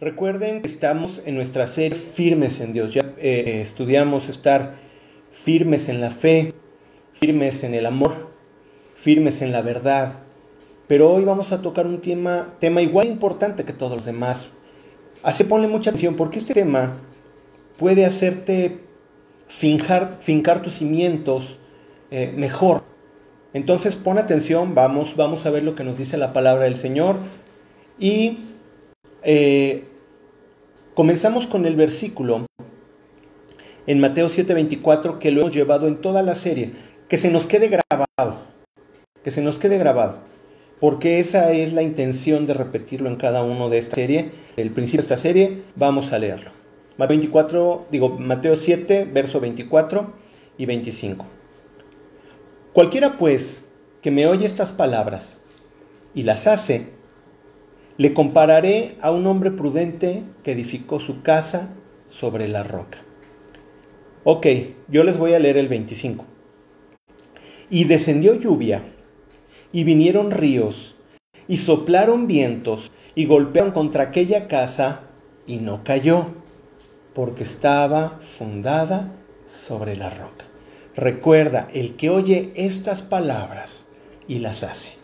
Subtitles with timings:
[0.00, 2.94] Recuerden que estamos en nuestra serie Firmes en Dios.
[2.94, 4.76] Ya eh, estudiamos estar
[5.30, 6.54] firmes en la fe,
[7.12, 8.30] firmes en el amor,
[8.94, 10.14] firmes en la verdad.
[10.86, 14.48] Pero hoy vamos a tocar un tema, tema igual importante que todos los demás.
[15.22, 16.96] Así ponle mucha atención porque este tema
[17.76, 18.80] puede hacerte
[19.48, 21.58] finjar, fincar tus cimientos
[22.10, 22.84] eh, mejor.
[23.52, 27.18] Entonces pon atención, vamos, vamos a ver lo que nos dice la palabra del Señor.
[27.98, 28.38] Y
[29.22, 29.84] eh,
[30.94, 32.46] comenzamos con el versículo
[33.86, 36.72] en Mateo 7:24 que lo hemos llevado en toda la serie.
[37.08, 38.38] Que se nos quede grabado,
[39.24, 40.18] que se nos quede grabado,
[40.78, 44.30] porque esa es la intención de repetirlo en cada uno de esta serie.
[44.56, 46.52] El principio de esta serie, vamos a leerlo.
[46.98, 50.12] Mateo 24, digo Mateo 7, verso 24
[50.56, 51.26] y 25.
[52.72, 53.64] Cualquiera pues
[54.02, 55.42] que me oye estas palabras
[56.14, 56.90] y las hace,
[58.00, 61.74] le compararé a un hombre prudente que edificó su casa
[62.08, 62.96] sobre la roca.
[64.24, 64.46] Ok,
[64.88, 66.24] yo les voy a leer el 25.
[67.68, 68.82] Y descendió lluvia,
[69.70, 70.96] y vinieron ríos,
[71.46, 75.02] y soplaron vientos, y golpearon contra aquella casa,
[75.46, 76.28] y no cayó,
[77.12, 79.12] porque estaba fundada
[79.44, 80.46] sobre la roca.
[80.96, 83.84] Recuerda, el que oye estas palabras
[84.26, 84.99] y las hace.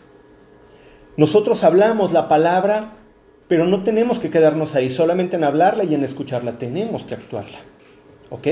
[1.17, 2.93] Nosotros hablamos la palabra,
[3.47, 7.59] pero no tenemos que quedarnos ahí solamente en hablarla y en escucharla, tenemos que actuarla.
[8.29, 8.47] ¿Ok?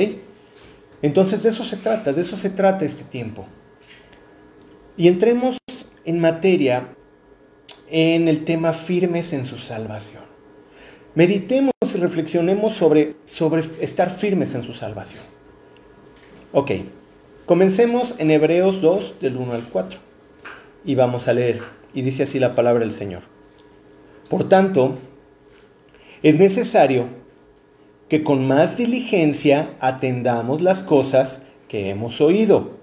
[1.02, 3.45] Entonces de eso se trata, de eso se trata este tiempo.
[4.97, 5.58] Y entremos
[6.05, 6.95] en materia
[7.89, 10.23] en el tema firmes en su salvación.
[11.13, 15.21] Meditemos y reflexionemos sobre, sobre estar firmes en su salvación.
[16.52, 16.71] Ok,
[17.45, 19.99] comencemos en Hebreos 2 del 1 al 4
[20.83, 21.61] y vamos a leer.
[21.95, 23.23] Y dice así la palabra del Señor.
[24.29, 24.95] Por tanto,
[26.21, 27.07] es necesario
[28.09, 32.75] que con más diligencia atendamos las cosas que hemos oído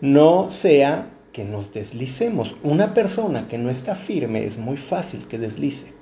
[0.00, 2.56] no sea que nos deslicemos.
[2.62, 5.94] Una persona que no está firme es muy fácil que deslice.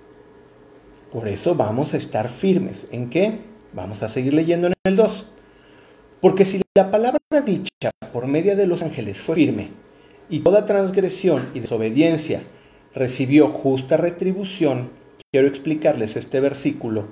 [1.12, 2.88] Por eso vamos a estar firmes.
[2.90, 3.40] ¿En qué?
[3.72, 5.26] Vamos a seguir leyendo en el 2.
[6.20, 9.70] Porque si la palabra dicha por medio de los ángeles fue firme,
[10.32, 12.42] y toda transgresión y desobediencia
[12.94, 14.90] recibió justa retribución,
[15.30, 17.08] quiero explicarles este versículo.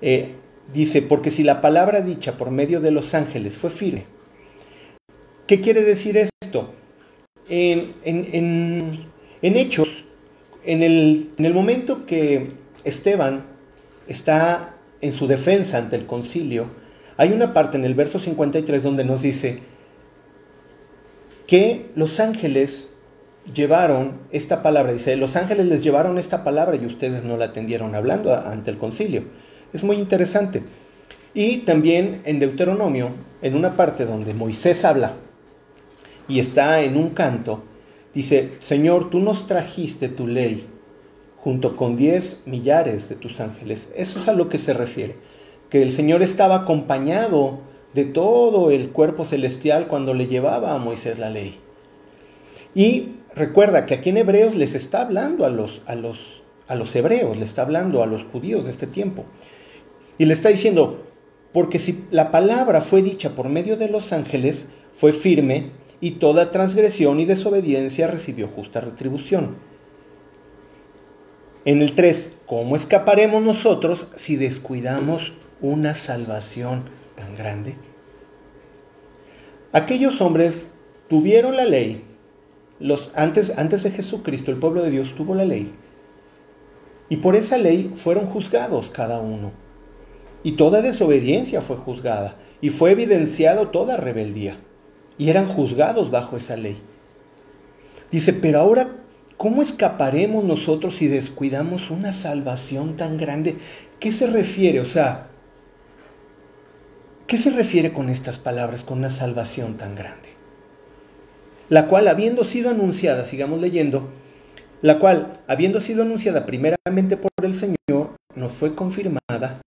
[0.00, 0.36] Eh,
[0.72, 4.06] dice, porque si la palabra dicha por medio de los ángeles fue firme,
[5.46, 6.72] ¿Qué quiere decir esto?
[7.50, 7.92] En,
[9.42, 10.04] Hechos,
[10.64, 12.52] en el, en el momento que
[12.84, 13.44] Esteban
[14.08, 16.70] está en su defensa ante el concilio,
[17.18, 19.73] hay una parte en el verso 53 donde nos dice
[21.46, 22.90] que los ángeles
[23.52, 27.94] llevaron esta palabra, dice, los ángeles les llevaron esta palabra y ustedes no la atendieron
[27.94, 29.24] hablando ante el concilio.
[29.72, 30.62] Es muy interesante.
[31.34, 33.10] Y también en Deuteronomio,
[33.42, 35.14] en una parte donde Moisés habla
[36.28, 37.64] y está en un canto,
[38.14, 40.68] dice, Señor, tú nos trajiste tu ley
[41.36, 43.90] junto con diez millares de tus ángeles.
[43.94, 45.16] Eso es a lo que se refiere,
[45.68, 47.60] que el Señor estaba acompañado
[47.94, 51.58] de todo el cuerpo celestial cuando le llevaba a Moisés la ley.
[52.74, 56.94] Y recuerda que aquí en Hebreos les está hablando a los, a los, a los
[56.96, 59.24] hebreos, le está hablando a los judíos de este tiempo.
[60.18, 61.04] Y le está diciendo,
[61.52, 66.50] porque si la palabra fue dicha por medio de los ángeles, fue firme y toda
[66.50, 69.56] transgresión y desobediencia recibió justa retribución.
[71.64, 76.82] En el 3, ¿cómo escaparemos nosotros si descuidamos una salvación
[77.16, 77.76] tan grande?
[79.72, 80.70] Aquellos hombres
[81.08, 82.04] tuvieron la ley,
[82.78, 85.74] los, antes, antes de Jesucristo el pueblo de Dios tuvo la ley,
[87.08, 89.52] y por esa ley fueron juzgados cada uno.
[90.42, 94.58] Y toda desobediencia fue juzgada, y fue evidenciado toda rebeldía
[95.18, 96.78] y eran juzgados bajo esa ley.
[98.10, 98.88] Dice, pero ahora,
[99.36, 103.56] ¿cómo escaparemos nosotros si descuidamos una salvación tan grande?
[104.00, 104.80] ¿Qué se refiere?
[104.80, 105.28] O sea,
[107.26, 110.30] ¿qué se refiere con estas palabras, con una salvación tan grande?
[111.68, 114.10] La cual, habiendo sido anunciada, sigamos leyendo,
[114.82, 119.60] la cual, habiendo sido anunciada primeramente por el Señor, nos fue confirmada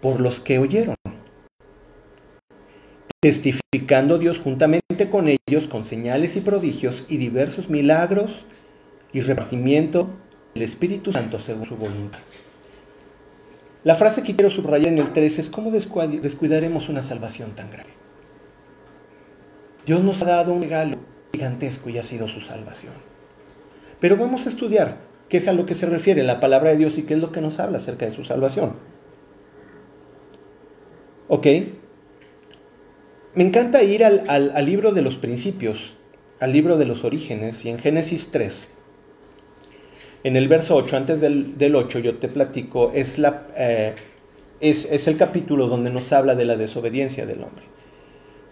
[0.00, 0.96] por los que oyeron
[3.26, 8.44] testificando Dios juntamente con ellos con señales y prodigios y diversos milagros
[9.12, 10.08] y repartimiento
[10.54, 12.20] del Espíritu Santo según su voluntad.
[13.86, 17.90] La frase que quiero subrayar en el 3 es cómo descuidaremos una salvación tan grave.
[19.86, 20.96] Dios nos ha dado un regalo
[21.32, 22.94] gigantesco y ha sido su salvación.
[24.00, 24.96] Pero vamos a estudiar
[25.28, 27.30] qué es a lo que se refiere la palabra de Dios y qué es lo
[27.30, 28.74] que nos habla acerca de su salvación.
[31.28, 31.46] ¿Ok?
[33.36, 35.94] Me encanta ir al, libro de los principios,
[36.40, 38.68] al libro de los orígenes, y en Génesis 3,
[40.26, 43.94] en el verso 8, antes del, 8, yo te platico, es, la, eh,
[44.60, 47.76] es, es el capítulo donde nos habla de la desobediencia del hombre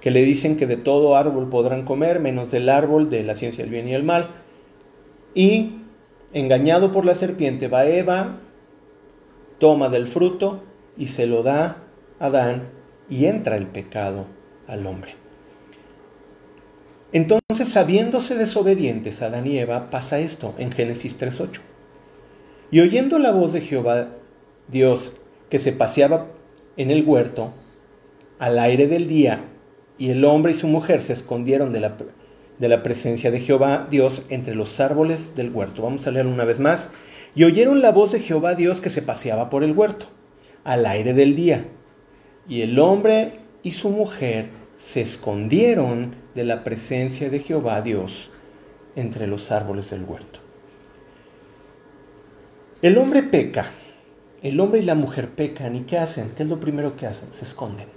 [0.04, 3.64] que le dicen que de todo árbol podrán comer, menos del árbol de la ciencia
[3.64, 4.32] del bien y el mal.
[5.34, 5.76] Y
[6.34, 8.36] engañado por la serpiente, va Eva,
[9.58, 10.62] toma del fruto
[10.98, 11.78] y se lo da
[12.20, 12.68] a Adán
[13.08, 14.26] y entra el pecado
[14.66, 15.23] al hombre.
[17.14, 21.60] Entonces, sabiéndose desobedientes Adán y Eva, pasa esto en Génesis 3.8.
[22.72, 24.08] Y oyendo la voz de Jehová,
[24.66, 25.14] Dios,
[25.48, 26.26] que se paseaba
[26.76, 27.52] en el huerto,
[28.40, 29.44] al aire del día,
[29.96, 31.96] y el hombre y su mujer se escondieron de la,
[32.58, 35.82] de la presencia de Jehová Dios entre los árboles del huerto.
[35.82, 36.90] Vamos a leer una vez más.
[37.36, 40.06] Y oyeron la voz de Jehová Dios que se paseaba por el huerto,
[40.64, 41.68] al aire del día.
[42.48, 48.28] Y el hombre y su mujer se escondieron de la presencia de Jehová Dios
[48.96, 50.40] entre los árboles del huerto.
[52.82, 53.70] El hombre peca,
[54.42, 56.32] el hombre y la mujer pecan, ¿y qué hacen?
[56.36, 57.32] ¿Qué es lo primero que hacen?
[57.32, 57.88] Se esconden.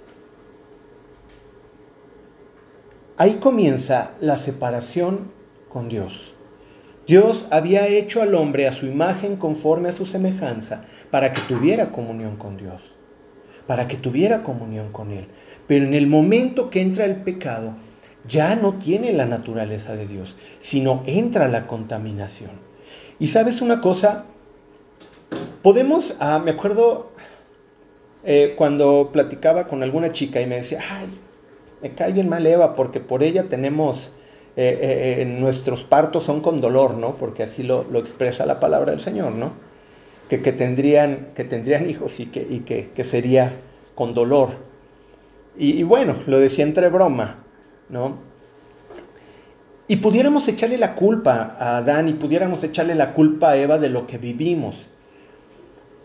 [3.18, 5.30] Ahí comienza la separación
[5.68, 6.32] con Dios.
[7.06, 11.92] Dios había hecho al hombre a su imagen conforme a su semejanza para que tuviera
[11.92, 12.80] comunión con Dios,
[13.66, 15.28] para que tuviera comunión con Él.
[15.68, 17.76] Pero en el momento que entra el pecado,
[18.26, 22.50] ya no tiene la naturaleza de Dios, sino entra la contaminación.
[23.20, 24.24] Y sabes una cosa,
[25.62, 27.12] podemos, ah, me acuerdo
[28.24, 31.06] eh, cuando platicaba con alguna chica y me decía, ay,
[31.82, 34.12] me cae bien mal Eva porque por ella tenemos,
[34.56, 37.16] eh, eh, nuestros partos son con dolor, ¿no?
[37.16, 39.52] Porque así lo, expresa la palabra del Señor, ¿no?
[40.28, 43.60] Que, tendrían, que tendrían hijos y, que, y que, sería
[43.94, 44.67] con dolor.
[45.60, 47.44] Y, bueno, lo decía entre broma,
[47.88, 48.18] ¿no?
[49.88, 53.88] Y pudiéramos echarle la culpa a Adán y pudiéramos echarle la culpa a Eva de
[53.88, 54.86] lo que vivimos.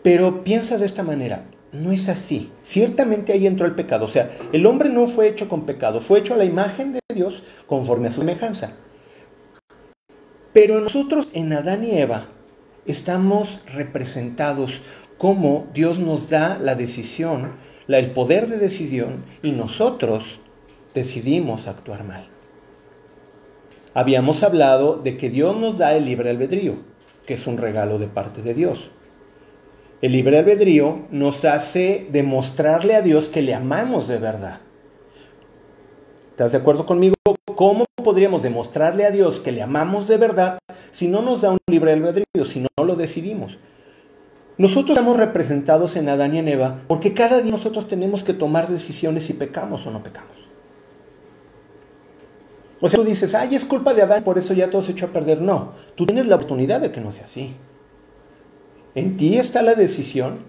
[0.01, 2.51] Pero piensa de esta manera, no es así.
[2.63, 4.05] Ciertamente ahí entró el pecado.
[4.05, 6.99] O sea, el hombre no fue hecho con pecado, fue hecho a la imagen de
[7.13, 8.71] Dios conforme a su semejanza.
[10.53, 12.27] Pero nosotros en Adán y Eva
[12.85, 14.81] estamos representados
[15.17, 17.53] como Dios nos da la decisión,
[17.87, 20.39] el poder de decisión, y nosotros
[20.93, 22.27] decidimos actuar mal.
[23.93, 26.77] Habíamos hablado de que Dios nos da el libre albedrío,
[27.25, 28.89] que es un regalo de parte de Dios.
[30.01, 34.61] El libre albedrío nos hace demostrarle a Dios que le amamos de verdad.
[36.31, 37.15] ¿Estás de acuerdo conmigo?
[37.55, 40.57] ¿Cómo podríamos demostrarle a Dios que le amamos de verdad
[40.91, 43.59] si no nos da un libre albedrío, si no lo decidimos?
[44.57, 48.67] Nosotros estamos representados en Adán y en Eva porque cada día nosotros tenemos que tomar
[48.67, 50.31] decisiones si pecamos o no pecamos.
[52.79, 55.05] O sea, tú dices, ay, es culpa de Adán, por eso ya todo se echó
[55.05, 55.41] a perder.
[55.41, 57.55] No, tú tienes la oportunidad de que no sea así.
[58.93, 60.39] En ti está la decisión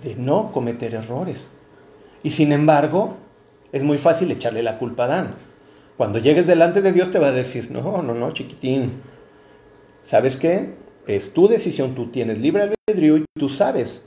[0.00, 1.50] de no cometer errores.
[2.22, 3.16] Y sin embargo,
[3.72, 5.34] es muy fácil echarle la culpa a Adán.
[5.96, 9.02] Cuando llegues delante de Dios te va a decir, no, no, no, chiquitín.
[10.04, 10.74] ¿Sabes qué?
[11.06, 14.04] Es tu decisión, tú tienes libre albedrío y tú sabes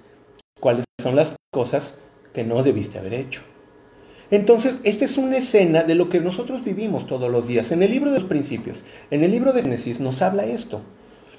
[0.60, 1.96] cuáles son las cosas
[2.34, 3.42] que no debiste haber hecho.
[4.32, 7.72] Entonces, esta es una escena de lo que nosotros vivimos todos los días.
[7.72, 10.82] En el libro de los principios, en el libro de Génesis, nos habla esto.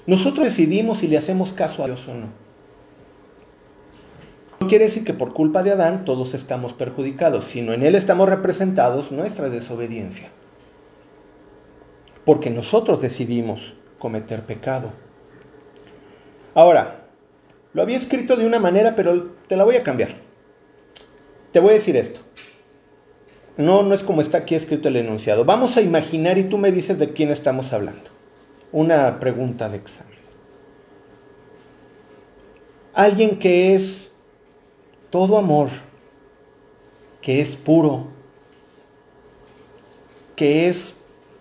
[0.07, 2.29] Nosotros decidimos si le hacemos caso a Dios o no.
[4.61, 8.29] No quiere decir que por culpa de Adán todos estamos perjudicados, sino en él estamos
[8.29, 10.29] representados nuestra desobediencia.
[12.25, 14.93] Porque nosotros decidimos cometer pecado.
[16.57, 17.05] Ahora,
[17.73, 20.17] lo había escrito de una manera, pero te la voy a cambiar.
[21.53, 22.21] Te voy a decir esto.
[23.57, 25.45] No, no es como está aquí escrito el enunciado.
[25.45, 28.17] Vamos a imaginar y tú me dices de quién estamos hablando
[28.73, 30.19] una pregunta de examen.
[32.93, 34.13] Alguien que es
[35.11, 35.69] todo amor,
[37.21, 38.09] que es puro,
[40.35, 40.97] que es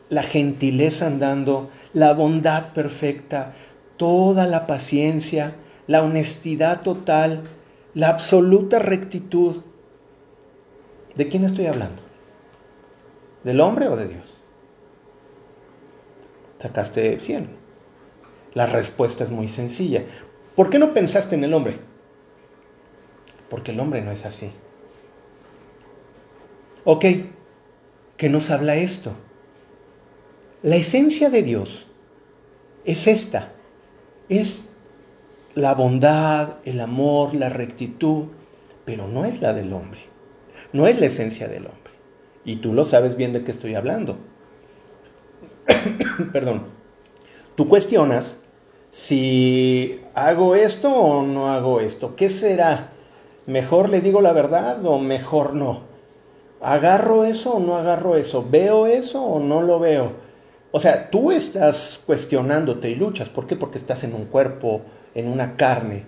[0.09, 3.53] la gentileza andando, la bondad perfecta,
[3.97, 5.55] toda la paciencia,
[5.87, 7.43] la honestidad total,
[7.93, 9.61] la absoluta rectitud.
[11.15, 12.01] ¿De quién estoy hablando?
[13.43, 14.39] ¿Del hombre o de Dios?
[16.59, 17.49] sacaste 100.
[18.53, 20.03] La respuesta es muy sencilla.
[20.55, 21.77] ¿Por qué no pensaste en el hombre?
[23.49, 24.51] Porque el hombre no es así.
[26.83, 27.05] Ok,
[28.17, 29.13] ¿qué nos habla esto?
[30.63, 31.87] La esencia de Dios
[32.85, 33.53] es esta,
[34.29, 34.65] es
[35.53, 38.25] la bondad, el amor, la rectitud,
[38.83, 39.99] pero no es la del hombre.
[40.73, 41.93] No es la esencia del hombre.
[42.43, 44.17] Y tú lo sabes bien de qué estoy hablando.
[46.33, 46.63] Perdón.
[47.55, 48.37] Tú cuestionas
[48.89, 52.15] si hago esto o no hago esto.
[52.15, 52.91] ¿Qué será?
[53.45, 55.83] ¿Mejor le digo la verdad o mejor no?
[56.61, 58.45] ¿Agarro eso o no agarro eso?
[58.49, 60.24] ¿Veo eso o no lo veo?
[60.71, 63.29] O sea, tú estás cuestionándote y luchas.
[63.29, 63.55] ¿Por qué?
[63.55, 64.81] Porque estás en un cuerpo,
[65.13, 66.05] en una carne,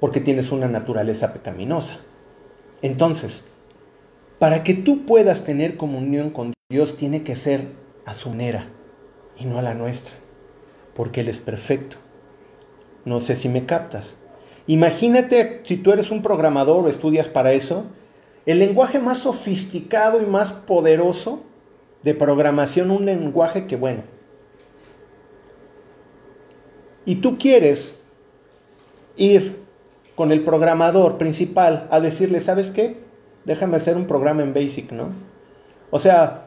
[0.00, 1.98] porque tienes una naturaleza pecaminosa.
[2.82, 3.44] Entonces,
[4.38, 7.68] para que tú puedas tener comunión con Dios, tiene que ser
[8.04, 8.68] a su manera
[9.38, 10.14] y no a la nuestra,
[10.94, 11.96] porque Él es perfecto.
[13.04, 14.16] No sé si me captas.
[14.66, 17.86] Imagínate si tú eres un programador o estudias para eso,
[18.46, 21.42] el lenguaje más sofisticado y más poderoso
[22.02, 24.02] de programación, un lenguaje que, bueno,
[27.04, 27.98] y tú quieres
[29.16, 29.58] ir
[30.14, 32.98] con el programador principal a decirle, ¿sabes qué?
[33.44, 35.08] Déjame hacer un programa en Basic, ¿no?
[35.90, 36.46] O sea,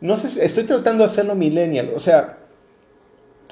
[0.00, 2.38] no sé, estoy tratando de hacerlo millennial, o sea,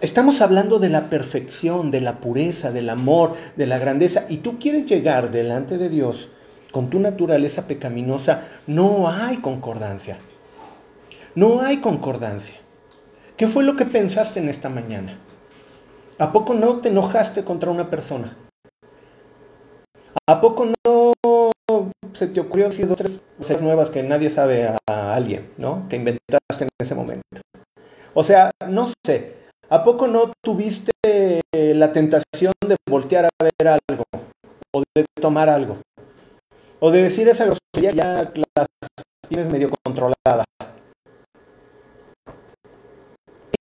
[0.00, 4.58] estamos hablando de la perfección, de la pureza, del amor, de la grandeza, y tú
[4.58, 6.28] quieres llegar delante de Dios
[6.72, 10.18] con tu naturaleza pecaminosa, no hay concordancia.
[11.38, 12.56] No hay concordancia.
[13.36, 15.16] ¿Qué fue lo que pensaste en esta mañana?
[16.18, 18.36] ¿A poco no te enojaste contra una persona?
[20.28, 21.12] ¿A poco no
[22.12, 25.88] se te ocurrió decir dos tres cosas nuevas que nadie sabe a, alguien, ¿no?
[25.88, 27.40] Que inventaste en ese momento.
[28.14, 29.36] O sea, no sé,
[29.70, 30.90] ¿a poco no tuviste
[31.52, 34.02] la tentación de voltear a ver algo?
[34.74, 35.78] O de tomar algo?
[36.80, 38.66] O de decir esa grosería ya las
[39.28, 40.44] tienes medio controlada.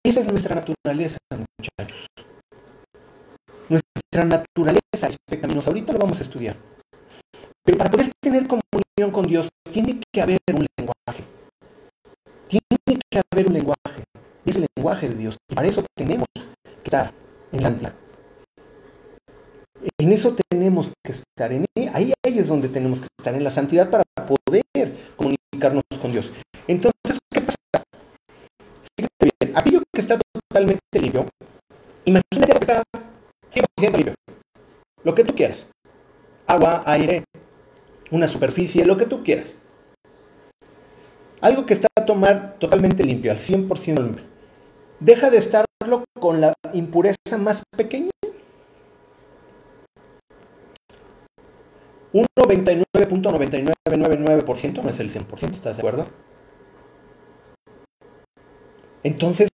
[0.08, 2.08] Esa es nuestra naturaleza, muchachos.
[3.68, 5.70] Nuestra naturaleza es pecaminosa.
[5.70, 6.56] Ahorita lo vamos a estudiar.
[7.66, 11.26] Pero para poder tener comunión con Dios, tiene que haber un lenguaje.
[12.48, 14.04] Tiene que haber un lenguaje.
[14.46, 15.36] Y es el lenguaje de Dios.
[15.52, 17.14] Y para eso tenemos que estar
[17.52, 17.96] en la santidad.
[20.00, 21.52] En eso tenemos que estar.
[21.52, 26.14] En, ahí, ahí es donde tenemos que estar, en la santidad para poder comunicarnos con
[26.14, 26.32] Dios.
[26.66, 27.20] Entonces,
[29.40, 31.26] bien, aquello que está totalmente limpio,
[32.06, 32.84] imagínate que está
[33.52, 34.14] 100% limpio.
[35.04, 35.68] Lo que tú quieras.
[36.48, 37.24] Agua, aire,
[38.12, 39.56] una superficie, lo que tú quieras.
[41.42, 44.24] Algo que está a tomar totalmente limpio, al 100% limpio.
[45.00, 48.10] Deja de estarlo con la impureza más pequeña.
[52.14, 56.08] Un 99.9999% no es el 100%, ¿estás de acuerdo?
[59.08, 59.48] Entonces,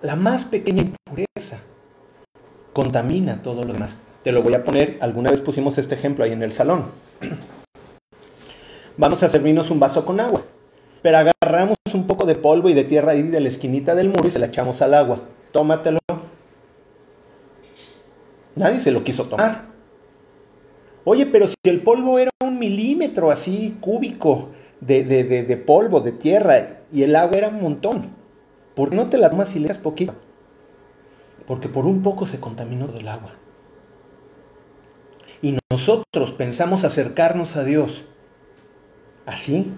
[0.00, 1.58] la más pequeña impureza
[2.72, 3.96] contamina todo lo demás.
[4.22, 6.86] Te lo voy a poner, alguna vez pusimos este ejemplo ahí en el salón.
[8.96, 10.44] Vamos a servirnos un vaso con agua.
[11.02, 14.28] Pero agarramos un poco de polvo y de tierra ahí de la esquinita del muro
[14.28, 15.20] y se la echamos al agua.
[15.50, 15.98] Tómatelo.
[18.54, 19.64] Nadie se lo quiso tomar.
[21.02, 24.50] Oye, pero si el polvo era un milímetro así cúbico
[24.80, 28.14] de, de, polvo, de tierra, y el agua era un montón,
[28.76, 30.14] ¿por qué no te la tomas y le das poquito?
[31.48, 33.32] Porque por un poco se contaminó del agua.
[35.42, 38.04] Y nosotros pensamos acercarnos a Dios
[39.26, 39.72] Así,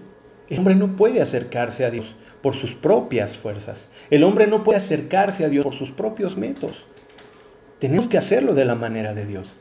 [0.47, 3.89] el hombre no puede acercarse a Dios por sus propias fuerzas.
[4.11, 6.85] El hombre no puede acercarse a Dios por sus propios métodos.
[7.79, 9.57] Tenemos que hacerlo de la manera de Dios.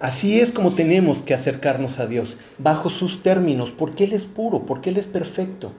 [0.00, 4.64] Así es como tenemos que acercarnos a Dios, bajo sus términos, porque Él es puro,
[4.66, 5.72] porque Él es perfecto.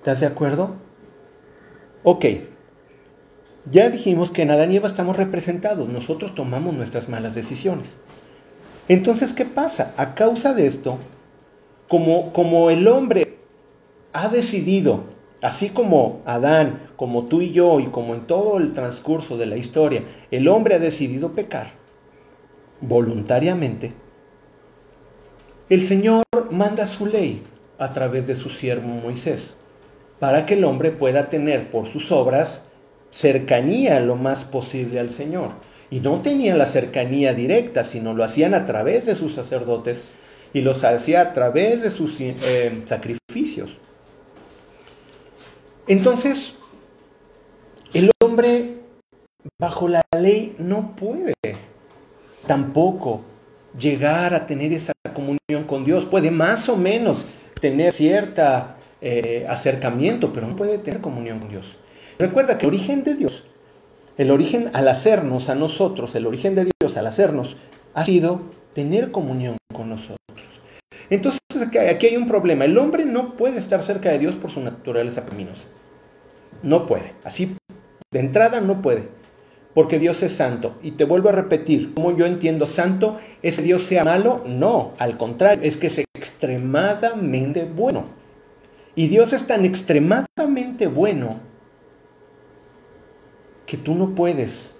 [0.00, 0.76] ¿Estás de acuerdo?
[2.04, 2.24] Ok.
[3.70, 7.98] Ya dijimos que en Adán y Eva estamos representados, nosotros tomamos nuestras malas decisiones.
[8.88, 9.92] Entonces, ¿qué pasa?
[9.98, 10.96] A causa de esto,
[11.86, 13.36] como, como el hombre
[14.14, 15.04] ha decidido,
[15.42, 19.58] así como Adán, como tú y yo, y como en todo el transcurso de la
[19.58, 21.72] historia, el hombre ha decidido pecar
[22.80, 23.92] voluntariamente,
[25.68, 27.42] el Señor manda su ley
[27.78, 29.58] a través de su siervo Moisés,
[30.20, 32.62] para que el hombre pueda tener por sus obras
[33.10, 35.52] cercanía lo más posible al Señor.
[35.90, 40.02] Y no tenían la cercanía directa, sino lo hacían a través de sus sacerdotes
[40.52, 43.78] y los hacía a través de sus eh, sacrificios.
[45.88, 46.56] Entonces,
[47.92, 48.76] el hombre
[49.58, 51.34] bajo la ley no puede
[52.46, 53.22] tampoco
[53.76, 56.04] llegar a tener esa comunión con Dios.
[56.04, 57.24] Puede más o menos
[57.60, 61.76] tener cierta eh, acercamiento, pero no puede tener comunión con Dios.
[62.18, 63.44] Recuerda que el origen de Dios
[64.18, 67.56] El origen al hacernos a nosotros, el origen de Dios al hacernos,
[67.94, 68.42] ha sido
[68.74, 70.18] tener comunión con nosotros.
[71.08, 71.40] Entonces
[71.88, 72.64] aquí hay un problema.
[72.64, 75.68] El hombre no puede estar cerca de Dios por su naturaleza pecaminosa.
[76.62, 77.14] No puede.
[77.24, 77.56] Así,
[78.12, 79.08] de entrada no puede.
[79.74, 80.76] Porque Dios es santo.
[80.82, 84.42] Y te vuelvo a repetir, como yo entiendo santo, ¿es que Dios sea malo?
[84.44, 88.19] No, al contrario, es que es extremadamente bueno.
[89.00, 91.40] Y Dios es tan extremadamente bueno
[93.64, 94.74] que tú no puedes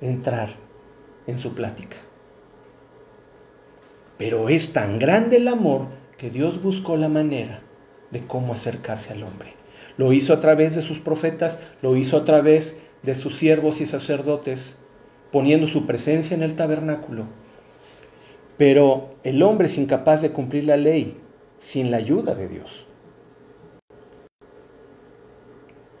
[0.00, 0.54] entrar
[1.26, 1.98] en su plática.
[4.16, 7.60] Pero es tan grande el amor que Dios buscó la manera
[8.10, 9.52] de cómo acercarse al hombre.
[9.98, 13.86] Lo hizo a través de sus profetas, lo hizo a través de sus siervos y
[13.86, 14.76] sacerdotes,
[15.30, 17.26] poniendo su presencia en el tabernáculo.
[18.56, 21.20] Pero el hombre es incapaz de cumplir la ley
[21.58, 22.87] sin la ayuda de Dios.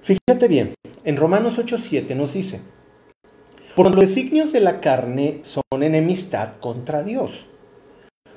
[0.08, 0.72] Fíjate bien,
[1.04, 2.62] en Romanos 8:7 nos dice,
[3.76, 7.46] por los designios de la carne son enemistad contra Dios,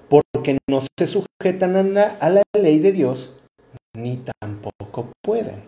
[0.10, 3.38] porque no se sujetan a la, ley de Dios,
[3.96, 5.64] ni tampoco pueden.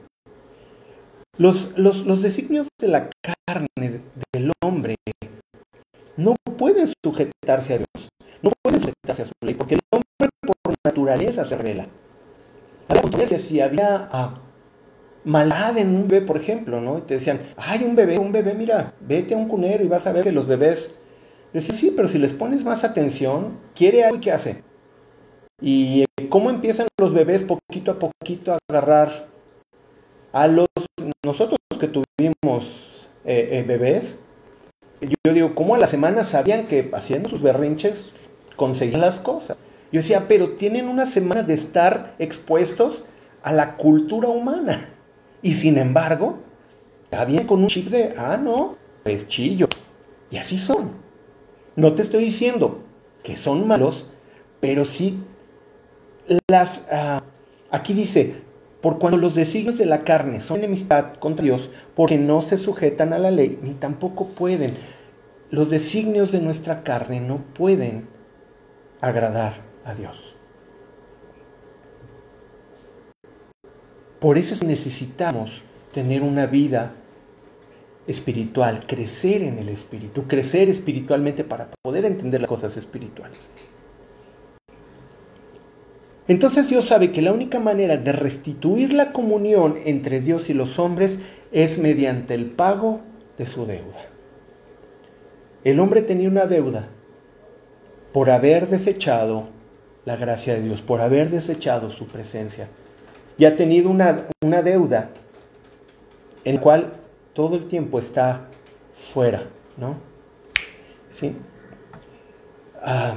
[1.38, 3.10] Los, los, los designios de la
[3.48, 4.02] carne
[4.34, 4.96] del hombre
[6.18, 8.10] no pueden sujetarse a Dios,
[8.42, 10.30] no pueden sujetarse a su ley, porque el hombre
[10.64, 11.88] por naturaleza se revela.
[13.40, 14.42] Si había ah,
[15.26, 17.00] maldad en un bebé, por ejemplo, ¿no?
[17.00, 20.08] Y te decían, ay, un bebé, un bebé, mira, vete a un cunero y vas
[20.08, 20.96] a ver que los bebés...
[21.54, 24.64] Decían, sí, pero si les pones más atención, quiere algo y ¿qué hace?
[25.62, 29.28] Y eh, cómo empiezan los bebés poquito a poquito a agarrar
[30.32, 30.68] a los...
[31.24, 34.20] Nosotros que tuvimos eh, eh, bebés,
[35.00, 38.14] yo digo, ¿cómo a la semana sabían que haciendo sus berrinches
[38.56, 39.58] conseguían las cosas?
[39.92, 43.04] Yo decía, pero tienen una semana de estar expuestos
[43.44, 44.90] a la cultura humana.
[45.44, 46.40] Y sin embargo,
[47.04, 49.68] está bien con un chip de, ah, no, es chillo.
[50.32, 50.94] Y así son.
[51.76, 52.82] No te estoy diciendo
[53.24, 54.08] que son malos,
[54.60, 55.20] pero sí
[56.48, 56.86] las...
[56.90, 57.24] Ah,
[57.70, 58.42] aquí dice,
[58.82, 63.12] por cuando los designios de la carne son enemistad contra Dios, porque no se sujetan
[63.12, 64.76] a la ley, ni tampoco pueden.
[65.50, 68.08] Los designios de nuestra carne no pueden
[69.02, 70.38] agradar a Dios.
[74.24, 76.94] Por eso necesitamos tener una vida
[78.08, 83.52] espiritual, crecer en el espíritu, crecer espiritualmente para poder entender las cosas espirituales.
[86.30, 90.80] Entonces Dios sabe que la única manera de restituir la comunión entre Dios y los
[90.80, 91.20] hombres
[91.52, 93.02] es mediante el pago
[93.38, 94.06] de su deuda.
[95.66, 96.88] El hombre tenía una deuda
[98.14, 99.50] por haber desechado
[100.06, 102.70] la gracia de Dios, por haber desechado su presencia
[103.38, 104.28] y ha tenido una,
[104.62, 105.10] deuda
[106.44, 106.92] en la cual
[107.34, 108.48] todo el tiempo está
[108.94, 109.44] fuera,
[109.78, 109.98] ¿no?
[111.12, 111.36] ¿Sí?
[112.82, 113.16] Ah,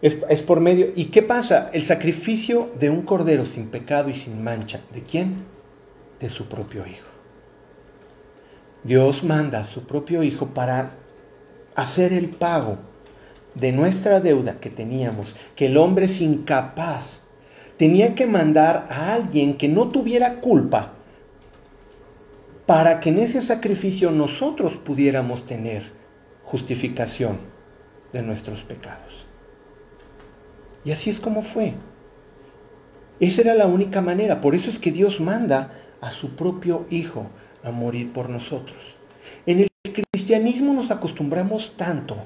[0.00, 0.92] es, es, por medio.
[0.94, 1.70] ¿Y qué pasa?
[1.72, 4.80] El sacrificio de un cordero sin pecado y sin mancha.
[4.92, 5.44] ¿De quién?
[6.20, 7.08] De su propio Hijo.
[8.84, 10.96] Dios manda a su propio Hijo para
[11.74, 12.78] hacer el pago
[13.54, 17.21] de nuestra deuda que teníamos, que el hombre es incapaz
[17.82, 20.92] tenía que mandar a alguien que no tuviera culpa
[22.64, 25.90] para que en ese sacrificio nosotros pudiéramos tener
[26.44, 27.38] justificación
[28.12, 29.26] de nuestros pecados.
[30.84, 31.74] Y así es como fue.
[33.18, 34.40] Esa era la única manera.
[34.40, 37.26] Por eso es que Dios manda a su propio Hijo
[37.64, 38.94] a morir por nosotros.
[39.44, 39.68] En el
[40.12, 42.16] cristianismo nos acostumbramos tanto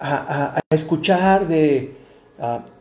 [0.00, 1.98] a, escuchar de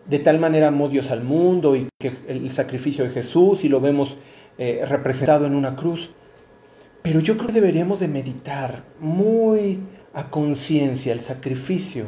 [0.07, 3.79] de tal manera amó Dios al mundo y que el sacrificio de Jesús y lo
[3.79, 4.17] vemos
[4.57, 6.11] eh, representado en una cruz.
[7.01, 9.79] Pero yo creo que deberíamos de meditar muy
[10.13, 12.05] a conciencia el sacrificio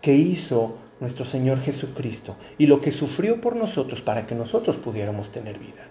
[0.00, 5.30] que hizo nuestro Señor Jesucristo y lo que sufrió por nosotros para que nosotros pudiéramos
[5.32, 5.88] tener vida.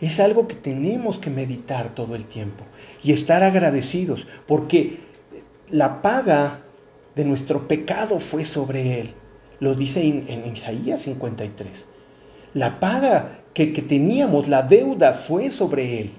[0.00, 2.64] Es algo que tenemos que meditar todo el tiempo
[3.02, 5.00] y estar agradecidos porque
[5.68, 6.60] la paga
[7.14, 9.14] de nuestro pecado fue sobre Él.
[9.60, 11.86] Lo dice en, Isaías 53.
[12.54, 16.10] La paga que, teníamos, la deuda fue sobre Él.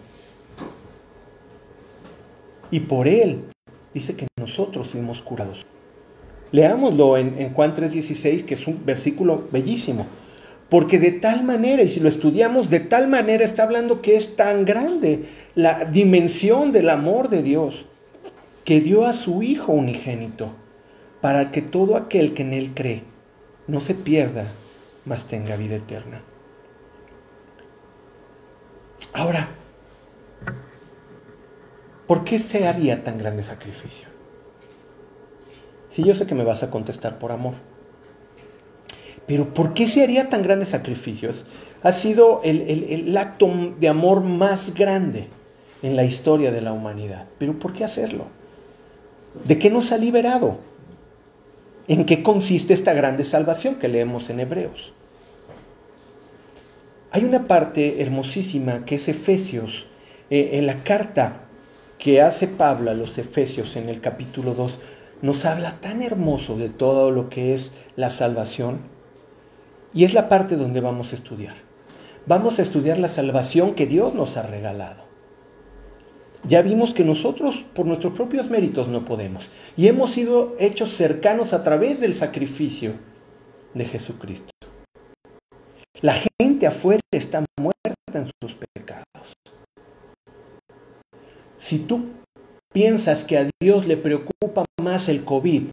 [2.70, 3.46] Y por Él
[3.94, 5.66] dice que nosotros fuimos curados.
[6.52, 10.06] Leámoslo en, en Juan 3:16, que es un versículo bellísimo.
[10.70, 14.38] Porque de tal manera, y si lo estudiamos, de tal manera está hablando que es
[14.38, 15.26] tan grande
[15.56, 17.86] la dimensión del amor de Dios,
[18.64, 20.52] que dio a su Hijo unigénito,
[21.20, 23.12] para que todo aquel que en Él cree
[23.68, 24.52] no se pierda,
[25.06, 26.22] mas tenga vida eterna.
[29.14, 29.50] Ahora,
[32.08, 34.08] ¿por qué se haría tan grande sacrificio?
[35.90, 37.56] Si yo sé que me vas a contestar por amor.
[39.28, 41.46] Pero ¿por qué se haría tan grandes sacrificios?
[41.84, 45.28] Ha sido el, el, acto de amor más grande
[45.82, 47.28] en la historia de la humanidad.
[47.38, 48.28] Pero ¿por qué hacerlo?
[49.46, 50.60] ¿De qué nos ha liberado?
[51.92, 54.94] ¿En qué consiste esta grande salvación que leemos en Hebreos?
[57.12, 59.88] Hay una parte hermosísima que es Efesios,
[60.30, 61.42] eh, en la carta
[62.00, 64.80] que hace Pablo a los Efesios en el capítulo 2,
[65.22, 68.80] nos habla tan hermoso de todo lo que es la salvación.
[69.94, 71.56] Y es la parte donde vamos a estudiar.
[72.26, 75.11] Vamos a estudiar la salvación que Dios nos ha regalado.
[76.48, 79.50] Ya vimos que nosotros por nuestros propios méritos no podemos.
[79.78, 82.94] Y hemos sido hechos cercanos a través del sacrificio
[83.74, 84.50] de Jesucristo.
[86.02, 89.34] La gente afuera está muerta en sus pecados.
[91.58, 92.06] Si tú
[92.74, 95.66] piensas que a Dios le preocupa más el COVID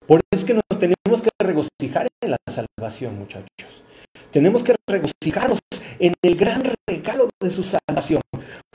[0.08, 3.84] Por eso es que nos tenemos que regocijar en la salvación, muchachos.
[4.32, 5.60] Tenemos que regocijarnos
[6.00, 8.22] en el gran regalo de su salvación.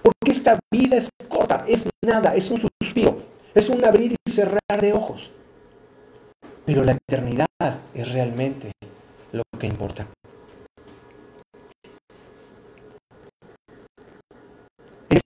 [0.03, 3.19] Porque esta vida es corta, es nada, es un suspiro,
[3.55, 5.31] es un abrir y cerrar de ojos.
[6.67, 7.47] Pero la eternidad
[7.95, 8.73] es realmente
[9.33, 10.07] lo que importa.
[15.09, 15.21] En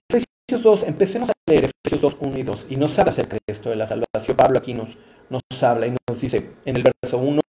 [0.51, 3.41] Efesios 2, empecemos a leer Efesios 2, 1 y 2, y nos habla acerca de
[3.47, 4.35] esto de la salvación.
[4.35, 4.89] Pablo aquí nos,
[5.29, 7.41] nos habla y nos dice en el verso 1,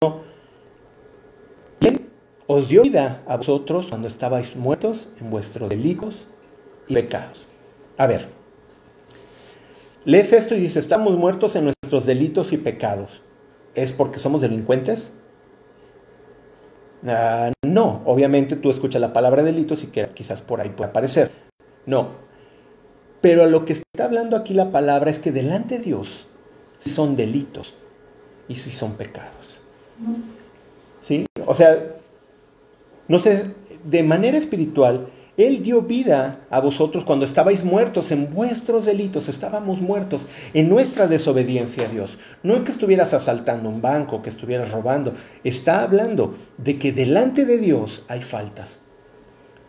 [1.79, 2.11] ¿quién
[2.45, 6.27] os dio vida a vosotros cuando estabais muertos en vuestros delitos
[6.87, 7.47] y pecados.
[7.97, 8.29] A ver,
[10.05, 13.23] lees esto y dices, estamos muertos en nuestros delitos y pecados.
[13.73, 15.11] ¿Es porque somos delincuentes?
[17.07, 21.31] Ah, no, obviamente tú escuchas la palabra delitos y que quizás por ahí puede aparecer.
[21.87, 22.20] No.
[23.21, 26.27] Pero a lo que está hablando aquí la palabra es que delante de Dios
[26.79, 27.75] son delitos
[28.47, 29.59] y si son pecados.
[31.01, 31.25] ¿Sí?
[31.45, 31.77] O sea,
[33.07, 33.51] no sé,
[33.83, 35.07] de manera espiritual,
[35.37, 41.07] Él dio vida a vosotros cuando estabais muertos en vuestros delitos, estábamos muertos en nuestra
[41.07, 42.17] desobediencia a Dios.
[42.43, 47.45] No es que estuvieras asaltando un banco, que estuvieras robando, está hablando de que delante
[47.45, 48.80] de Dios hay faltas.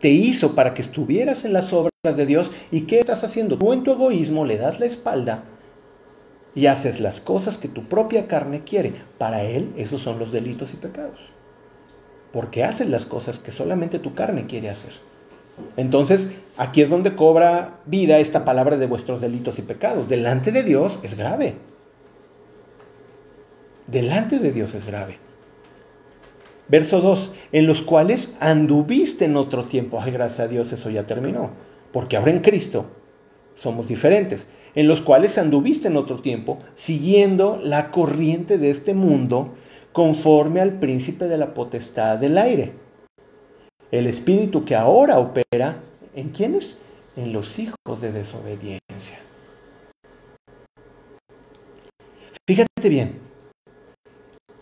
[0.03, 3.57] Te hizo para que estuvieras en las obras de Dios y ¿qué estás haciendo?
[3.57, 5.45] Tú en tu egoísmo le das la espalda
[6.53, 8.93] y haces las cosas que tu propia carne quiere.
[9.17, 11.33] Para Él esos son los delitos y pecados
[12.33, 14.91] porque haces las cosas que solamente tu carne quiere hacer.
[15.77, 20.09] Entonces, aquí es donde cobra vida esta palabra de vuestros delitos y pecados.
[20.09, 21.55] Delante de Dios es grave.
[23.85, 25.19] Delante de Dios es grave.
[26.67, 29.99] Verso 2, en los cuales anduviste en otro tiempo.
[30.01, 31.51] Ay, gracias a Dios, eso ya terminó.
[31.91, 32.85] Porque ahora en Cristo
[33.53, 34.47] somos diferentes.
[34.75, 39.53] En los cuales anduviste en otro tiempo, siguiendo la corriente de este mundo
[39.91, 42.73] conforme al príncipe de la potestad del aire.
[43.91, 45.83] El espíritu que ahora opera,
[46.15, 46.79] ¿en quiénes?
[47.15, 49.19] En los hijos de desobediencia.
[52.47, 53.19] Fíjate bien,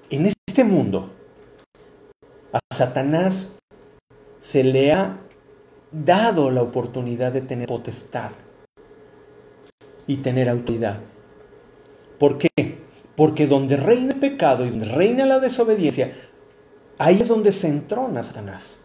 [0.10, 1.10] En este mundo,
[2.54, 3.54] a Satanás
[4.40, 5.18] se le ha
[5.92, 8.32] dado la oportunidad de tener potestad
[10.08, 11.00] y tener autoridad.
[12.18, 12.50] ¿Por qué?
[13.16, 16.14] Porque donde reina el pecado y donde reina la desobediencia,
[16.98, 18.78] ahí es donde se entrona Satanás.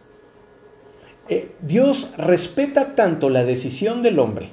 [1.29, 4.51] Eh, Dios respeta tanto la decisión del hombre.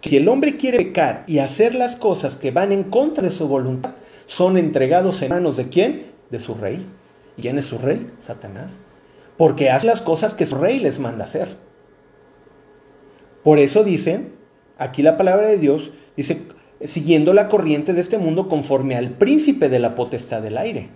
[0.00, 3.30] Que si el hombre quiere pecar y hacer las cosas que van en contra de
[3.30, 3.94] su voluntad,
[4.26, 6.12] son entregados en manos de quién?
[6.30, 6.86] De su rey.
[7.36, 8.10] ¿Y quién es su rey?
[8.18, 8.78] Satanás.
[9.36, 11.56] Porque hace las cosas que su rey les manda hacer.
[13.42, 14.32] Por eso dicen,
[14.78, 16.42] aquí la palabra de Dios dice,
[16.84, 20.90] siguiendo la corriente de este mundo conforme al príncipe de la potestad del aire.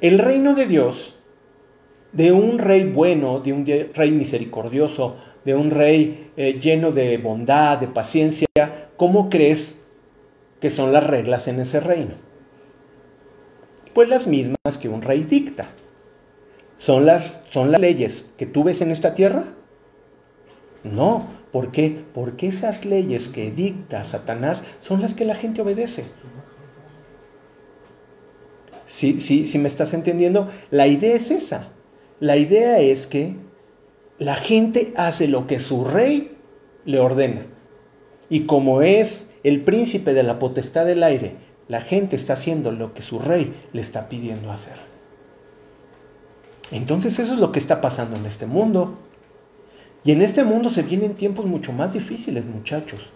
[0.00, 1.16] El reino de Dios,
[2.12, 7.78] de un rey bueno, de un rey misericordioso, de un rey eh, lleno de bondad,
[7.78, 8.46] de paciencia,
[8.96, 9.80] ¿cómo crees
[10.60, 12.14] que son las reglas en ese reino?
[13.94, 15.68] Pues las mismas que un rey dicta.
[16.76, 19.44] ¿Son las, son las leyes que tú ves en esta tierra?
[20.82, 22.04] No, ¿por qué?
[22.12, 26.04] Porque esas leyes que dicta Satanás son las que la gente obedece.
[28.86, 30.50] ¿Sí, sí, sí me estás entendiendo?
[30.70, 31.70] La idea es esa.
[32.20, 33.36] La idea es que
[34.18, 36.36] la gente hace lo que su rey
[36.84, 37.46] le ordena.
[38.28, 41.36] Y como es el príncipe de la potestad del aire,
[41.68, 44.76] la gente está haciendo lo que su rey le está pidiendo hacer.
[46.70, 48.94] Entonces eso es lo que está pasando en este mundo.
[50.04, 53.12] Y en este mundo se vienen tiempos mucho más difíciles, muchachos.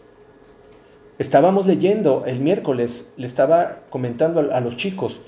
[1.19, 5.21] Estábamos leyendo el miércoles, le estaba comentando a, los chicos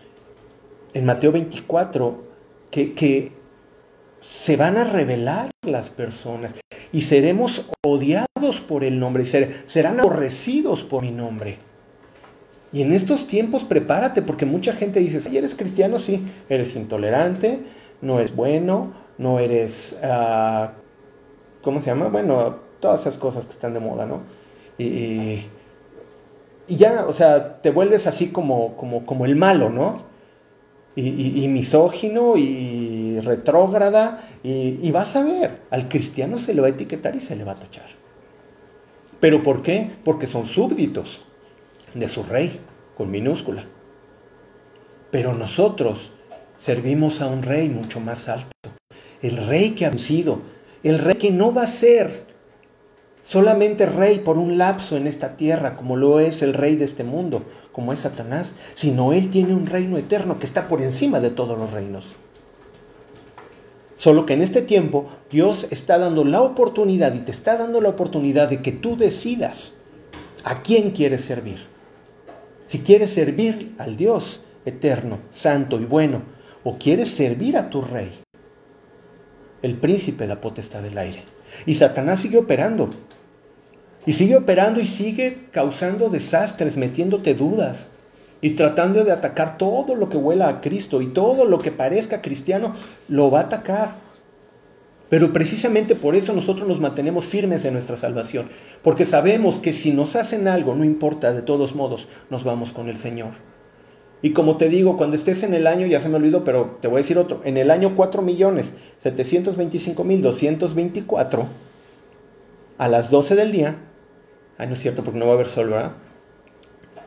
[0.94, 2.24] en Mateo 24
[2.70, 3.32] que,
[4.20, 6.54] se van a revelar las personas
[6.92, 11.69] y seremos odiados por el nombre, y serán aborrecidos por mi nombre.
[12.72, 17.60] Y en estos tiempos prepárate, porque mucha gente dice, si eres cristiano, sí, eres intolerante,
[18.00, 20.68] no eres bueno, no eres, uh,
[21.62, 22.08] ¿cómo se llama?
[22.08, 24.22] Bueno, todas esas cosas que están de moda, ¿no?
[24.78, 25.46] Y,
[26.66, 29.98] y ya, o sea, te vuelves así como, como, como el malo, ¿no?
[30.94, 36.70] Y, y, misógino y retrógrada, y, vas a ver, al cristiano se le va a
[36.70, 37.86] etiquetar y se le va a tachar.
[39.18, 39.90] ¿Pero por qué?
[40.04, 41.22] Porque son súbditos
[41.94, 42.60] de su rey,
[42.96, 43.64] con minúscula.
[45.10, 46.12] Pero nosotros
[46.58, 48.50] servimos a un rey mucho más alto,
[49.22, 50.40] el rey que ha vencido,
[50.82, 52.26] el rey que no va a ser
[53.22, 57.04] solamente rey por un lapso en esta tierra, como lo es el rey de este
[57.04, 61.30] mundo, como es Satanás, sino él tiene un reino eterno que está por encima de
[61.30, 62.16] todos los reinos.
[63.96, 67.90] Solo que en este tiempo Dios está dando la oportunidad y te está dando la
[67.90, 69.74] oportunidad de que tú decidas
[70.42, 71.58] a quién quieres servir.
[72.70, 76.22] Si quieres servir al Dios eterno, santo y bueno,
[76.62, 78.12] o quieres servir a tu rey,
[79.60, 81.24] el príncipe de la potestad del aire.
[81.66, 82.88] Y Satanás sigue operando.
[84.06, 87.88] Y sigue operando y sigue causando desastres, metiéndote dudas
[88.40, 92.22] y tratando de atacar todo lo que huela a Cristo y todo lo que parezca
[92.22, 92.76] cristiano,
[93.08, 93.94] lo va a atacar.
[95.10, 98.48] Pero precisamente por eso nosotros nos mantenemos firmes en nuestra salvación,
[98.80, 102.88] porque sabemos que si nos hacen algo, no importa, de todos modos, nos vamos con
[102.88, 103.32] el Señor.
[104.22, 106.86] Y como te digo, cuando estés en el año, ya se me olvidó, pero te
[106.86, 111.46] voy a decir otro, en el año 4 millones 725 mil 224,
[112.78, 113.78] a las 12 del día,
[114.58, 115.92] ay no es cierto porque no va a haber sol, ¿verdad?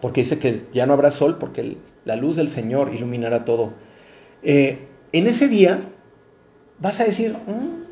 [0.01, 3.71] Porque dice que ya no habrá sol porque la luz del Señor iluminará todo.
[4.41, 5.79] Eh, en ese día
[6.79, 7.82] vas a decir, mm,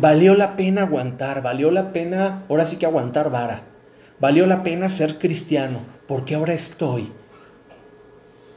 [0.00, 3.62] valió la pena aguantar, valió la pena, ahora sí que aguantar vara,
[4.20, 7.12] valió la pena ser cristiano, porque ahora estoy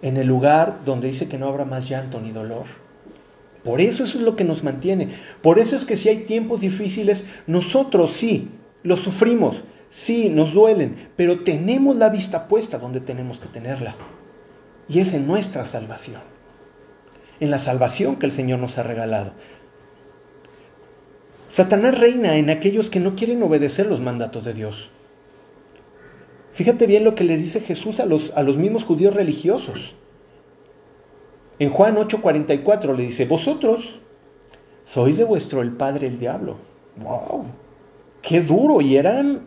[0.02, 2.66] en el lugar donde dice que no habrá más llanto ni dolor.
[3.64, 5.10] Por eso eso es lo que nos mantiene.
[5.42, 8.50] Por eso es que si hay tiempos difíciles, nosotros sí,
[8.82, 13.96] los sufrimos, sí, nos duelen, pero tenemos la vista puesta donde tenemos que tenerla.
[14.88, 16.22] Y es en nuestra salvación.
[17.40, 19.34] En la salvación que el Señor nos ha regalado.
[21.52, 24.90] Satanás reina en aquellos que no quieren obedecer los mandatos de Dios.
[26.54, 29.96] Fíjate bien lo que le dice Jesús a los, a los mismos judíos religiosos.
[31.60, 34.00] En Juan 8:44 le dice, vosotros
[34.86, 36.56] sois de vuestro el padre el diablo.
[36.96, 37.44] ¡Wow!
[38.22, 38.80] ¡Qué duro!
[38.80, 39.42] Y eran,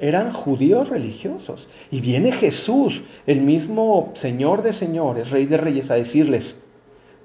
[0.00, 1.68] eran judíos religiosos.
[1.90, 6.56] Y viene Jesús, el mismo Señor de señores, Rey de reyes, a decirles,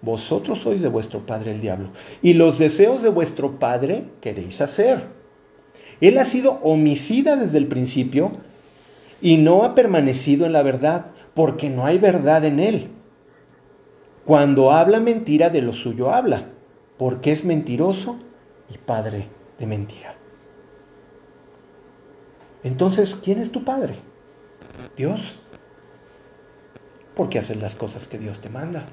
[0.02, 5.08] vosotros sois de vuestro padre el diablo, y los deseos de vuestro padre queréis hacer.
[6.00, 8.32] Él ha sido homicida desde el principio
[9.22, 12.90] y no ha permanecido en la verdad, porque no hay verdad en él.
[14.26, 16.48] Cuando habla mentira, de lo suyo habla,
[16.98, 18.18] porque es mentiroso
[18.74, 19.28] y padre
[19.60, 20.16] de mentira.
[22.64, 23.96] Entonces, ¿quién es tu padre?
[24.96, 25.40] Dios.
[27.16, 28.86] Porque haces las cosas que Dios te manda.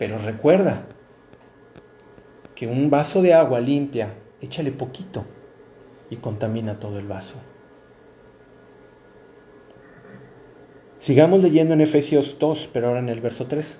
[0.00, 0.86] Pero recuerda
[2.54, 5.26] que un vaso de agua limpia, échale poquito
[6.08, 7.34] y contamina todo el vaso.
[10.98, 13.78] Sigamos leyendo en Efesios 2, pero ahora en el verso 3.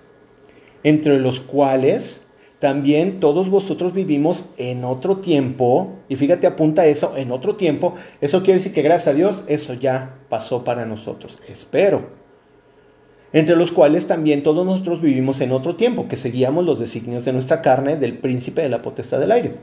[0.83, 2.26] Entre los cuales
[2.59, 8.42] también todos vosotros vivimos en otro tiempo, y fíjate, apunta eso, en otro tiempo, eso
[8.42, 12.19] quiere decir que gracias a Dios eso ya pasó para nosotros, espero
[13.32, 17.32] entre los cuales también todos nosotros vivimos en otro tiempo, que seguíamos los designios de
[17.32, 19.56] nuestra carne del príncipe de la potestad del aire.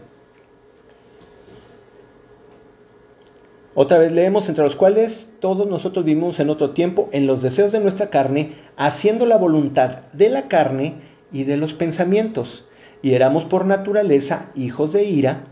[3.80, 7.72] Otra vez leemos, entre los cuales todos nosotros vivimos en otro tiempo, en los deseos
[7.72, 10.96] de nuestra carne, haciendo la voluntad de la carne
[11.32, 12.66] y de los pensamientos.
[13.04, 15.46] Y éramos por naturaleza hijos de ira,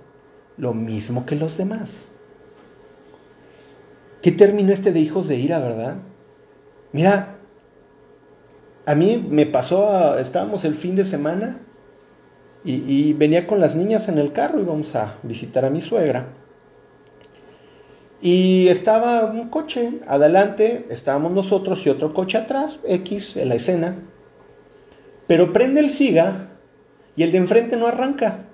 [0.57, 2.09] lo mismo que los demás.
[4.23, 5.97] ¿Qué término este de hijos de ira, verdad?
[6.93, 7.34] Mira,
[8.85, 11.59] a mí me pasó, estábamos el fin de semana
[12.63, 16.29] y, venía con las niñas en el carro, íbamos a visitar a mi suegra.
[18.21, 23.99] Y estaba un coche adelante, estábamos nosotros y otro coche atrás, X en la escena.
[25.27, 26.49] Pero prende el SIGA
[27.15, 28.45] y el de enfrente no arranca.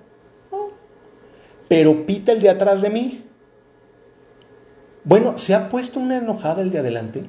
[1.69, 3.23] Pero pita el de atrás de mí.
[5.05, 7.23] Bueno, se ha puesto una enojada el de adelante.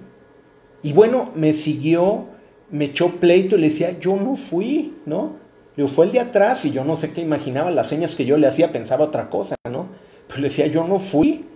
[0.83, 2.27] Y bueno, me siguió
[2.73, 5.37] me echó pleito y le decía, yo no fui, ¿no?
[5.77, 8.39] Le fue el de atrás y yo no sé qué imaginaba, las señas que yo
[8.39, 9.89] le hacía pensaba otra cosa, ¿no?
[10.27, 11.47] Pero le decía, yo no fui.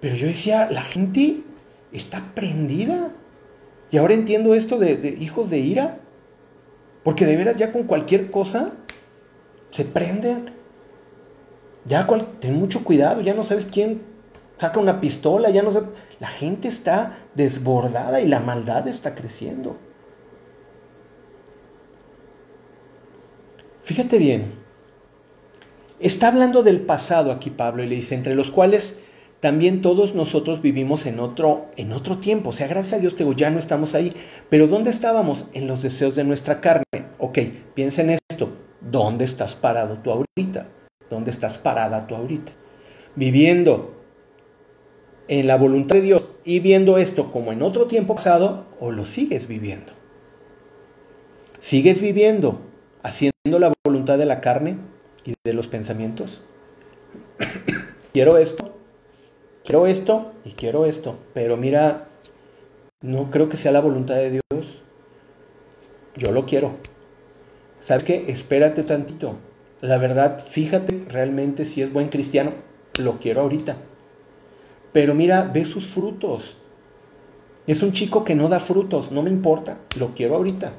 [0.00, 1.40] Pero yo decía, la gente
[1.92, 3.14] está prendida.
[3.90, 5.98] Y ahora entiendo esto de, hijos de ira.
[7.02, 8.72] Porque de veras ya con cualquier cosa
[9.70, 10.52] se prenden.
[11.86, 12.06] Ya
[12.40, 14.02] ten mucho cuidado, ya no sabes quién
[14.58, 15.80] saca una pistola, ya no sé.
[16.20, 19.87] La gente está desbordada y la maldad está creciendo.
[23.88, 24.52] Fíjate bien,
[25.98, 28.98] está hablando del pasado aquí Pablo y le dice, entre los cuales
[29.40, 32.50] también todos nosotros vivimos en otro, en otro tiempo.
[32.50, 34.12] O sea, gracias a Dios te ya no estamos ahí.
[34.50, 35.46] Pero ¿dónde estábamos?
[35.54, 36.84] En los deseos de nuestra carne.
[37.16, 37.38] Ok,
[37.72, 38.50] piensa en esto.
[38.82, 40.68] ¿Dónde estás parado tú ahorita?
[41.08, 42.52] ¿Dónde estás parada tú ahorita?
[43.16, 44.04] Viviendo
[45.28, 49.06] en la voluntad de Dios y viendo esto como en otro tiempo pasado o lo
[49.06, 49.94] sigues viviendo.
[51.58, 52.60] Sigues viviendo
[53.02, 54.76] haciendo la voluntad de la carne
[55.24, 56.42] y de los pensamientos.
[58.12, 58.76] quiero esto,
[59.64, 62.08] quiero esto y quiero esto, pero mira,
[63.00, 64.82] no creo que sea la voluntad de Dios.
[66.16, 66.76] Yo lo quiero.
[67.80, 68.24] ¿Sabes qué?
[68.28, 69.36] Espérate tantito.
[69.80, 72.52] La verdad, fíjate realmente si es buen cristiano.
[72.98, 73.76] Lo quiero ahorita.
[74.92, 76.56] Pero mira, ve sus frutos.
[77.66, 80.72] Es un chico que no da frutos, no me importa, lo quiero ahorita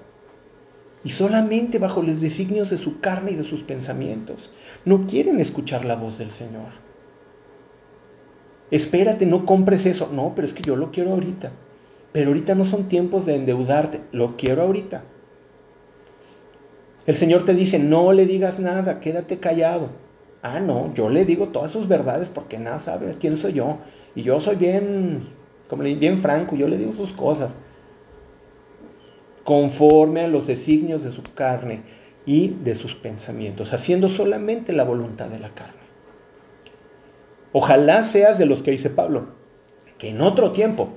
[1.04, 4.52] y solamente bajo los designios de su carne y de sus pensamientos.
[4.86, 6.68] No quieren escuchar la voz del Señor.
[8.70, 10.10] Espérate, no compres eso.
[10.12, 11.52] No, pero es que yo lo quiero ahorita.
[12.12, 15.04] Pero ahorita no son tiempos de endeudarte, lo quiero ahorita.
[17.06, 19.90] El Señor te dice, no le digas nada, quédate callado.
[20.42, 23.78] Ah, no, yo le digo todas sus verdades porque nada sabe quién soy yo.
[24.16, 25.30] Y yo soy bien,
[25.70, 27.56] como le bien franco, yo le digo sus cosas
[29.50, 31.82] conforme a los designios de su carne
[32.24, 35.82] y de sus pensamientos, haciendo solamente la voluntad de la carne.
[37.52, 39.30] Ojalá seas de los que dice Pablo,
[39.98, 40.90] que en otro tiempo,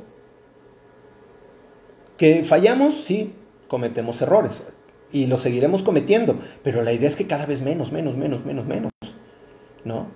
[2.19, 3.33] que fallamos, sí,
[3.69, 4.67] cometemos errores
[5.11, 8.67] y lo seguiremos cometiendo, pero la idea es que cada vez menos, menos, menos, menos,
[8.67, 8.93] menos,
[9.83, 10.09] ¿no?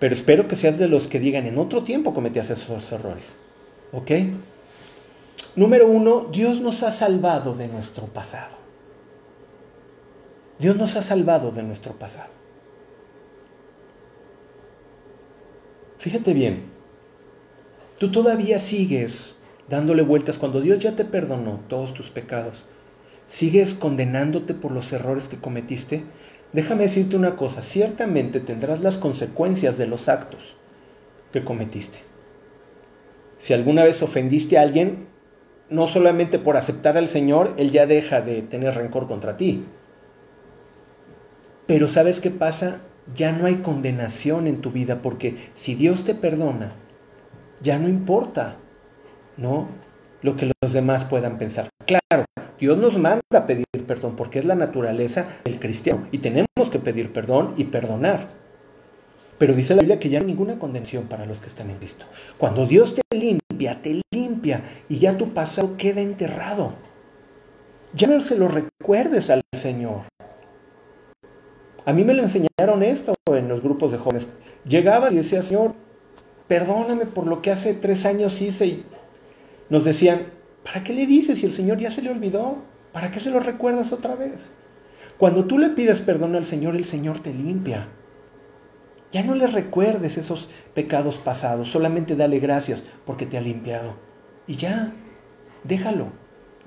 [0.00, 3.36] Pero espero que seas de los que digan, en otro tiempo cometías esos errores,
[3.92, 4.10] ¿ok?
[5.56, 8.56] Número uno, Dios nos ha salvado de nuestro pasado.
[10.58, 12.30] Dios nos ha salvado de nuestro pasado.
[15.98, 16.64] Fíjate bien,
[17.98, 19.34] tú todavía sigues
[19.68, 22.64] dándole vueltas cuando Dios ya te perdonó todos tus pecados.
[23.26, 26.04] ¿Sigues condenándote por los errores que cometiste?
[26.52, 30.56] Déjame decirte una cosa, ciertamente tendrás las consecuencias de los actos
[31.32, 31.98] que cometiste.
[33.38, 35.08] Si alguna vez ofendiste a alguien,
[35.68, 39.64] no solamente por aceptar al Señor, Él ya deja de tener rencor contra ti.
[41.66, 42.80] Pero ¿sabes qué pasa?
[43.14, 46.72] ya no hay condenación en tu vida, porque si Dios te perdona,
[47.60, 48.56] ya no importa,
[49.36, 49.68] ¿no?
[50.22, 51.68] Lo que los demás puedan pensar.
[51.84, 52.24] Claro,
[52.58, 56.80] Dios nos manda a pedir perdón porque es la naturaleza del cristiano y tenemos que
[56.80, 58.28] pedir perdón y perdonar.
[59.38, 61.76] Pero dice la Biblia que ya no hay ninguna condenación para los que están en
[61.76, 62.06] Cristo.
[62.38, 66.72] Cuando Dios te limpia, te limpia y ya tu pasado queda enterrado.
[67.94, 70.02] Ya no se lo recuerdes al Señor.
[71.84, 74.28] A mí me lo enseñaron esto en los grupos de jóvenes.
[74.64, 75.74] Llegaba y decía, Señor,
[76.48, 78.66] perdóname por lo que hace tres años hice.
[78.66, 78.84] Y
[79.68, 80.26] nos decían,
[80.64, 82.58] ¿para qué le dices si el Señor ya se le olvidó?
[82.92, 84.50] ¿Para qué se lo recuerdas otra vez?
[85.18, 87.86] Cuando tú le pides perdón al Señor, el Señor te limpia.
[89.12, 93.96] Ya no le recuerdes esos pecados pasados, solamente dale gracias porque te ha limpiado.
[94.46, 94.92] Y ya,
[95.64, 96.12] déjalo,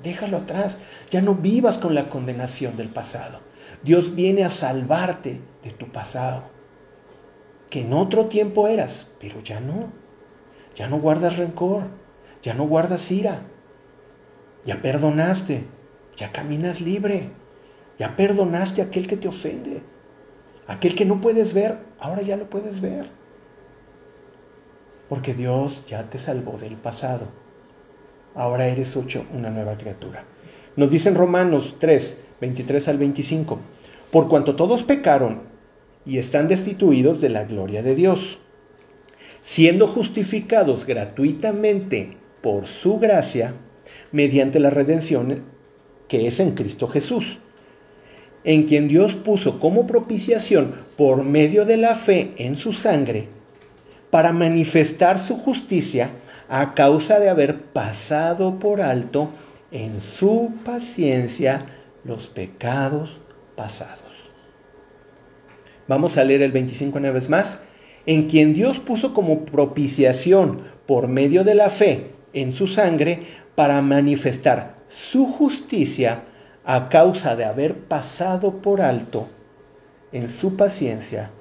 [0.01, 0.77] déjalo atrás.
[1.09, 3.41] Ya no vivas con la condenación del pasado.
[3.83, 6.49] Dios viene a salvarte de tu pasado,
[7.69, 9.91] que en otro tiempo eras, pero ya no.
[10.75, 11.83] Ya no guardas rencor,
[12.41, 13.41] ya no guardas ira,
[14.63, 15.65] ya perdonaste,
[16.15, 17.31] ya caminas libre,
[17.97, 19.83] ya perdonaste a aquel que te ofende,
[20.69, 23.07] aquel que no puedes ver, ahora ya lo puedes ver.
[25.09, 27.27] Porque Dios ya te salvó del pasado.
[28.35, 30.23] Ahora eres hecho una nueva criatura.
[30.75, 33.59] Nos dicen Romanos 3, 23 al 25,
[34.11, 35.41] por cuanto todos pecaron
[36.05, 38.37] y están destituidos de la gloria de Dios,
[39.41, 43.55] siendo justificados gratuitamente por su gracia,
[44.11, 45.45] mediante la redención
[46.07, 47.39] que es en Cristo Jesús,
[48.43, 53.27] en quien Dios puso como propiciación por medio de la fe en su sangre,
[54.09, 56.11] para manifestar su justicia
[56.47, 59.29] a causa de haber pasado por alto
[59.71, 61.67] en su paciencia
[62.03, 63.21] los pecados
[63.55, 63.99] pasados.
[65.87, 67.59] Vamos a leer el 25 una vez más.
[68.05, 73.23] En quien Dios puso como propiciación por medio de la fe en su sangre
[73.55, 76.23] para manifestar su justicia
[76.71, 79.27] a causa de haber pasado por alto
[80.11, 81.31] en su paciencia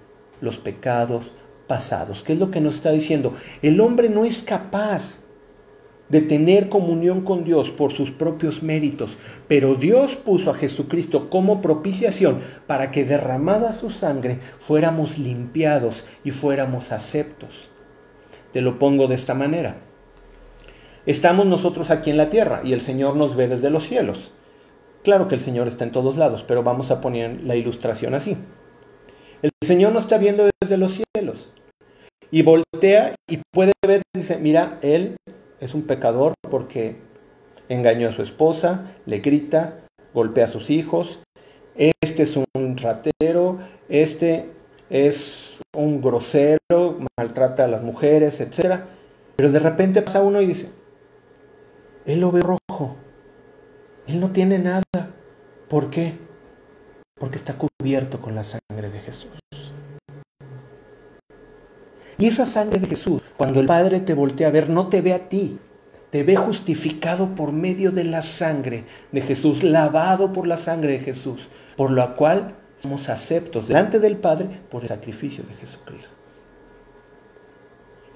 [0.41, 1.35] los pecados
[1.67, 2.25] pasados.
[2.25, 3.35] ¿Qué es lo que nos está diciendo?
[3.61, 5.19] El hombre no es capaz
[6.09, 9.19] de tener comunión con Dios por sus propios méritos,
[9.49, 16.31] pero Dios puso a Jesucristo como propiciación para que derramada su sangre fuéramos limpiados y
[16.31, 17.69] fuéramos aceptos.
[18.55, 19.77] Te lo pongo de esta manera.
[21.05, 24.33] Estamos nosotros aquí en la tierra y el Señor nos ve desde los cielos.
[25.03, 28.37] Claro que el Señor está en todos lados, pero vamos a poner la ilustración así.
[29.43, 31.51] El Señor nos está viendo desde los cielos
[32.31, 35.17] y voltea y puede ver, dice, mira, Él
[35.61, 36.97] es un pecador porque
[37.69, 39.81] engañó a su esposa, le grita,
[40.13, 41.21] golpea a sus hijos,
[41.75, 44.51] este es un ratero, este
[44.91, 48.81] es un grosero, maltrata a las mujeres, etc.
[49.37, 50.71] Pero de repente pasa uno y dice,
[52.05, 52.97] él lo ve rojo,
[54.09, 54.83] él no tiene nada.
[55.69, 56.19] ¿Por qué?
[57.21, 59.31] Porque está cubierto con la sangre de Jesús.
[62.17, 65.13] Y esa sangre de Jesús, cuando el Padre te voltea a ver, no te ve
[65.13, 65.59] a ti,
[66.11, 71.01] te ve justificado por medio de la sangre de Jesús, lavado por la sangre de
[71.01, 76.18] Jesús, por lo cual somos aceptos delante del Padre por el sacrificio de Jesucristo.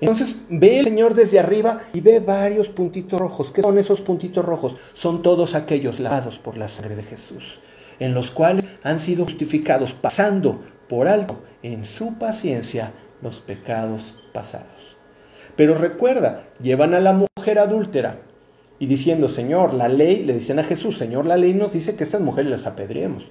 [0.03, 3.53] Entonces ve el Señor desde arriba y ve varios puntitos rojos.
[3.53, 4.75] ¿Qué son esos puntitos rojos?
[4.95, 7.61] Son todos aquellos lavados por la sangre de Jesús,
[8.01, 12.93] en los cuales han sido justificados, pasando por alto en su paciencia
[13.23, 14.97] los pecados pasados.
[15.55, 18.23] Pero recuerda, llevan a la mujer adúltera
[18.81, 22.03] y diciendo, Señor, la ley, le dicen a Jesús, Señor, la ley nos dice que
[22.03, 23.27] estas mujeres las apedreemos.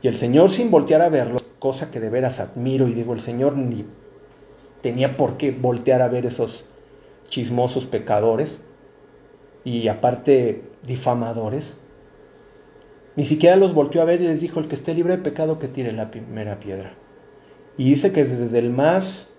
[0.00, 3.20] Y el Señor sin voltear a verlos, cosa que de veras admiro y digo, el
[3.20, 3.84] Señor ni
[4.84, 6.66] tenía por qué voltear a ver esos
[7.26, 8.60] chismosos pecadores
[9.64, 11.78] y aparte difamadores.
[13.16, 15.58] Ni siquiera los volteó a ver y les dijo, el que esté libre de pecado
[15.58, 16.92] que tire la primera piedra.
[17.78, 19.30] Y dice que desde el más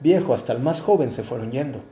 [0.00, 1.82] viejo hasta el más joven se fueron yendo.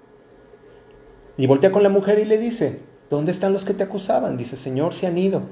[1.36, 2.80] Y voltea con la mujer y le dice,
[3.10, 4.38] ¿dónde están los que te acusaban?
[4.38, 5.42] Dice, Señor, se han ido.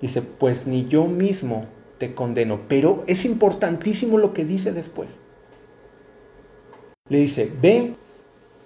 [0.00, 1.66] Dice, pues ni yo mismo
[1.98, 2.60] te condeno.
[2.66, 5.20] Pero es importantísimo lo que dice después.
[7.08, 7.94] Le dice, ve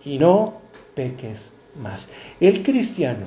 [0.04, 0.60] y no
[0.94, 2.08] peques más.
[2.40, 3.26] El cristiano,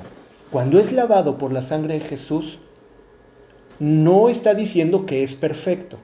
[0.50, 2.58] cuando es lavado por la sangre de Jesús,
[3.78, 5.98] no está diciendo que es perfecto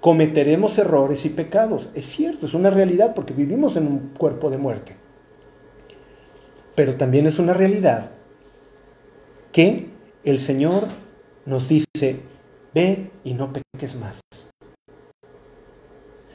[0.00, 1.90] cometeremos errores y pecados.
[1.94, 4.96] Es cierto, es una realidad porque vivimos en un cuerpo de muerte.
[6.74, 8.10] Pero también es una realidad
[9.52, 9.88] que
[10.24, 10.86] el Señor
[11.44, 12.20] nos dice,
[12.74, 14.20] ve y no peques más.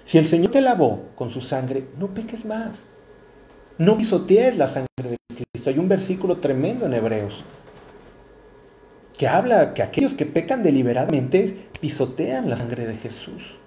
[0.04, 2.84] Si el Señor te lavó con su sangre, no peques más.
[3.78, 5.70] No pisotees la sangre de Cristo.
[5.70, 7.44] Hay un versículo tremendo en Hebreos
[9.18, 13.60] que habla que aquellos que pecan deliberadamente pisotean la sangre de Jesús.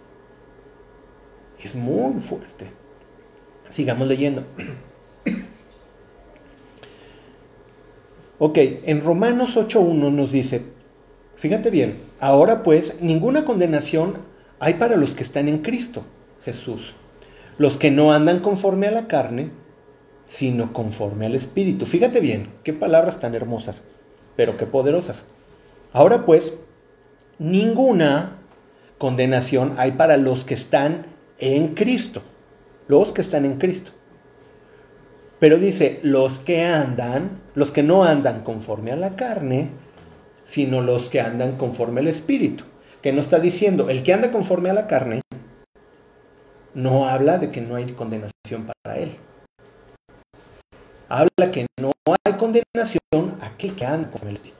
[1.63, 2.71] Es muy fuerte.
[3.71, 4.45] Sigamos leyendo.
[8.39, 10.63] Ok, en Romanos 8.1 nos dice,
[11.37, 14.19] fíjate bien, ahora pues ninguna condenación
[14.59, 16.05] hay para los que están en Cristo,
[16.47, 16.95] Jesús,
[17.59, 19.51] los que no andan conforme a la carne,
[20.27, 21.87] sino conforme al Espíritu.
[21.87, 23.83] Fíjate bien, qué palabras tan hermosas,
[24.37, 25.25] pero qué poderosas.
[25.93, 26.55] Ahora pues,
[27.41, 28.39] ninguna
[28.97, 31.07] condenación hay para los que están
[31.39, 32.23] en Cristo,
[32.87, 33.91] los que están en Cristo.
[35.41, 39.71] Pero dice, los que andan, los que no andan conforme a la carne,
[40.45, 42.63] sino los que andan conforme al Espíritu.
[43.03, 45.23] Que no está diciendo, el que anda conforme a la carne,
[46.77, 49.17] no habla de que no hay condenación para él.
[51.09, 54.57] Habla que no hay condenación a aquel que anda al Espíritu.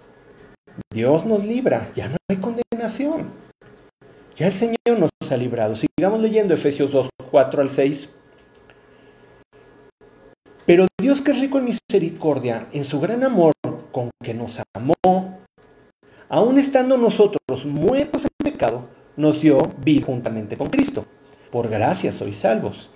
[0.91, 3.31] Dios nos libra, ya no hay condenación.
[4.35, 5.77] Ya el Señor nos ha librado.
[5.77, 8.11] Sigamos leyendo Efesios 2, 4 al 6.
[10.65, 13.53] Pero Dios que es rico en misericordia, en su gran amor
[13.93, 15.39] con que nos amó,
[16.31, 21.07] aun estando nosotros muertos en pecado, nos dio vida juntamente con Cristo.
[21.51, 22.91] Por gracia sois salvos.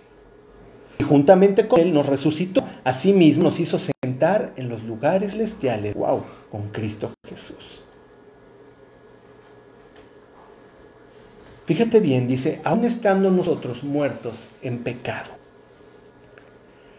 [0.99, 2.63] Y juntamente con Él nos resucitó.
[2.85, 5.95] Asimismo nos hizo sentar en los lugares celestiales.
[5.95, 6.25] ¡Wow!
[6.51, 7.85] Con Cristo Jesús.
[11.67, 15.31] Fíjate bien, dice, aun estando nosotros muertos en pecado.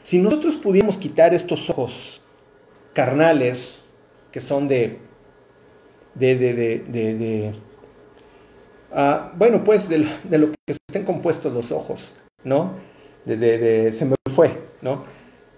[0.03, 2.21] Si nosotros pudiéramos quitar estos ojos
[2.93, 3.83] carnales
[4.31, 4.99] que son de,
[6.15, 6.53] de, de,
[6.87, 7.53] de
[8.93, 12.13] uh, bueno, pues de, lo que estén compuestos los ojos,
[12.43, 12.73] ¿no?
[13.25, 15.03] De, se me fue, ¿no?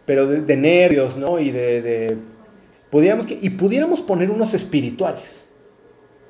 [0.05, 1.39] Pero de, nervios, ¿no?
[1.39, 2.17] Y de,
[2.89, 5.45] pudiéramos, y pudiéramos poner unos espirituales.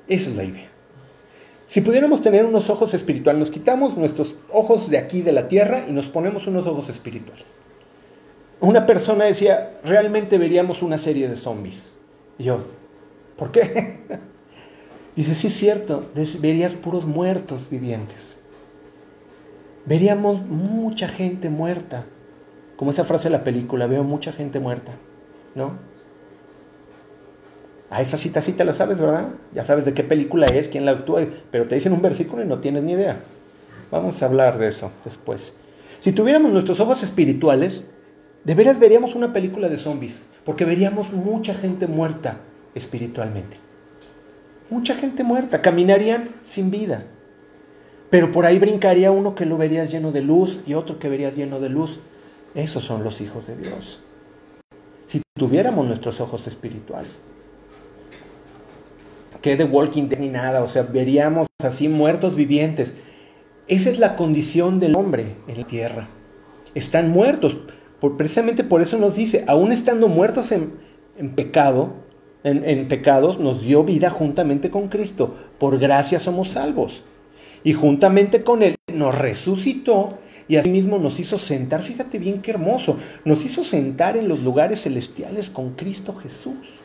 [0.06, 0.68] Esa es la idea.
[1.66, 5.84] Si pudiéramos tener unos ojos espirituales, nos quitamos nuestros ojos de aquí, de la tierra,
[5.88, 7.46] y nos ponemos unos ojos espirituales
[8.64, 11.90] una persona decía, realmente veríamos una serie de zombies.
[12.38, 12.64] Y yo,
[13.36, 13.98] ¿por qué?
[15.16, 16.06] Dice, sí es cierto,
[16.40, 18.36] verías puros muertos vivientes.
[19.86, 22.04] Veríamos mucha gente muerta.
[22.76, 24.92] Como esa frase de la película, veo mucha gente muerta.
[25.54, 25.78] ¿No?
[27.90, 29.28] A esa cita sí te la sabes, ¿verdad?
[29.52, 31.20] Ya sabes de qué película es, quién la actúa,
[31.52, 33.20] pero te dicen un versículo y no tienes ni idea.
[33.92, 35.54] Vamos a hablar de eso después.
[36.00, 37.84] Si tuviéramos nuestros ojos espirituales,
[38.42, 42.40] de veras veríamos una película de zombies, porque veríamos mucha gente muerta
[42.74, 43.63] espiritualmente.
[44.70, 47.06] Mucha gente muerta, caminarían sin vida.
[48.10, 51.34] Pero por ahí brincaría uno que lo verías lleno de luz y otro que verías
[51.34, 52.00] lleno de luz.
[52.54, 54.00] Esos son los hijos de Dios.
[55.06, 57.20] Si tuviéramos nuestros ojos espirituales.
[59.42, 62.94] Que de Walking Dead ni nada, o sea, veríamos así muertos vivientes.
[63.68, 66.08] Esa es la condición del hombre en la tierra.
[66.74, 67.58] Están muertos
[68.12, 70.72] precisamente por eso nos dice, aún estando muertos en,
[71.34, 71.94] pecado,
[72.44, 75.34] en, pecados, nos dio vida juntamente con Cristo.
[75.58, 77.02] Por gracia somos salvos.
[77.64, 82.98] Y juntamente con Él nos resucitó y asimismo nos hizo sentar, fíjate bien qué hermoso,
[83.24, 86.80] nos hizo sentar en los lugares celestiales con Cristo Jesús.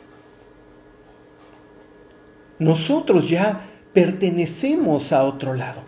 [2.58, 5.82] Nosotros ya pertenecemos a otro lado.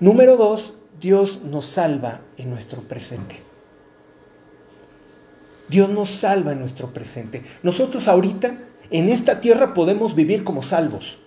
[0.00, 3.45] Número dos, Dios nos salva en nuestro presente.
[5.68, 7.42] Dios nos salva en nuestro presente.
[7.62, 8.56] Nosotros ahorita
[8.90, 11.18] en esta tierra podemos vivir como salvos.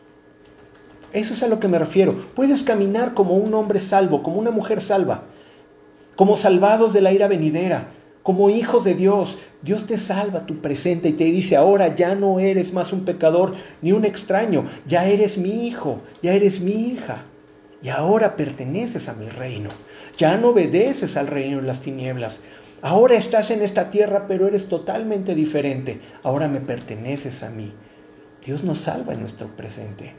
[1.11, 2.13] Eso es a lo que me refiero.
[2.35, 5.23] Puedes caminar como un hombre salvo, como una mujer salva,
[6.15, 7.89] como salvados de la ira venidera,
[8.21, 9.37] como hijos de Dios.
[9.61, 13.55] Dios te salva tu presente y te dice, ahora ya no eres más un pecador
[13.81, 17.25] ni un extraño, ya eres mi hijo, ya eres mi hija.
[17.81, 19.69] Y ahora perteneces a mi reino.
[20.17, 22.41] Ya no obedeces al reino de las tinieblas.
[22.81, 26.01] Ahora estás en esta tierra, pero eres totalmente diferente.
[26.23, 27.73] Ahora me perteneces a mí.
[28.45, 30.13] Dios nos salva en nuestro presente.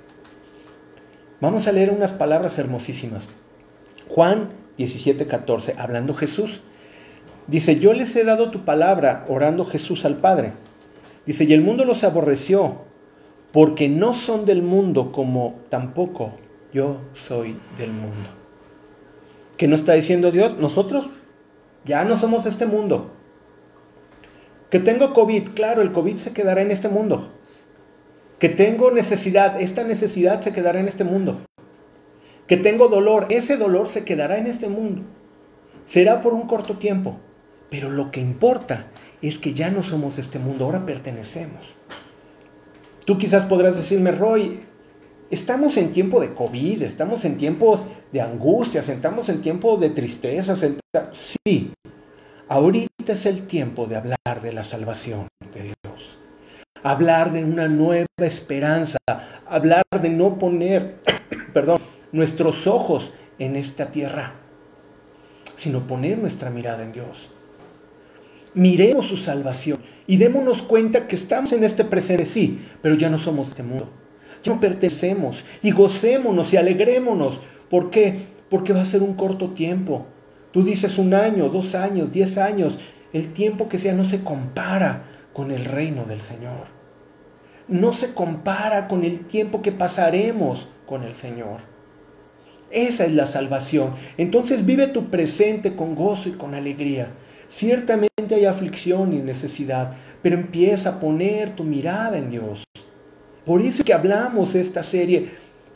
[1.41, 3.29] Vamos a leer unas palabras hermosísimas.
[4.09, 6.61] Juan 17:14, hablando Jesús.
[7.47, 10.53] Dice, yo les he dado tu palabra, orando Jesús al Padre.
[11.27, 12.83] Dice, y el mundo los aborreció,
[13.53, 16.35] porque no son del mundo como tampoco
[16.73, 18.31] yo soy del mundo.
[19.57, 20.59] ¿Qué nos está diciendo Dios?
[20.59, 21.09] Nosotros
[21.85, 23.13] ya no somos este mundo.
[24.71, 27.33] Que tengo COVID, claro, el COVID se quedará en este mundo.
[28.39, 31.43] Que tengo necesidad, esta necesidad se quedará en este mundo.
[32.47, 33.27] que tengo dolor.
[33.31, 35.03] Ese dolor se quedará en este mundo.
[35.87, 37.21] Será por un corto tiempo.
[37.71, 38.87] Pero lo que importa
[39.23, 41.77] es que ya no somos este mundo, ahora pertenecemos.
[43.07, 44.65] Tú quizás podrás decirme, Roy,
[45.31, 50.65] estamos en tiempo de COVID, estamos en tiempos de angustias, estamos en tiempo de tristezas.
[51.13, 51.73] Sí,
[52.49, 56.19] ahorita es el tiempo de hablar de la salvación de Dios.
[56.83, 58.99] Hablar de una nueva esperanza,
[59.47, 61.01] hablar de no poner,
[61.55, 61.81] perdón,
[62.13, 64.35] nuestros ojos en esta tierra,
[65.57, 67.31] sino poner nuestra mirada en Dios
[68.55, 69.79] miremos su salvación
[70.09, 73.63] y démonos cuenta que estamos en este presente, sí, pero ya no somos de este
[73.63, 73.91] mundo.
[74.43, 77.41] Ya no pertenecemos y gocémonos y alegrémonos.
[77.69, 78.19] ¿Por qué?
[78.49, 80.07] Porque va a ser un corto tiempo.
[80.53, 82.79] Tú dices un año, dos años, diez años.
[83.13, 86.69] El tiempo que sea no se compara con el reino del Señor.
[87.69, 91.61] No se compara con el tiempo que pasaremos con el Señor.
[92.71, 93.95] Esa es la salvación.
[94.17, 97.11] Entonces vive tu presente con gozo y con alegría.
[97.49, 102.65] Ciertamente hay aflicción y necesidad, pero empieza a poner tu mirada en Dios.
[103.45, 105.29] Por eso que hablamos esta serie,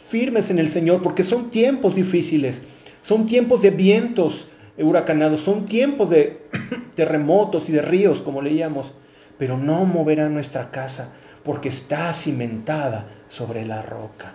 [0.06, 2.62] firmes en el Señor, porque son tiempos difíciles,
[3.02, 4.48] son tiempos de vientos
[4.78, 6.42] huracanados, son tiempos de
[6.94, 8.92] terremotos y de ríos, como leíamos,
[9.38, 11.12] pero no moverá nuestra casa,
[11.42, 14.34] porque está cimentada sobre la roca,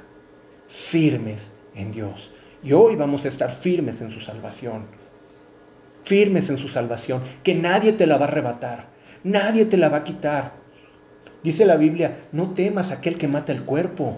[0.68, 2.32] firmes en Dios.
[2.64, 5.00] Y hoy vamos a estar firmes en su salvación
[6.10, 8.88] firmes en su salvación, que nadie te la va a arrebatar,
[9.24, 10.59] nadie te la va a quitar.
[11.44, 14.18] Dice la Biblia, no temas aquel que mata el cuerpo,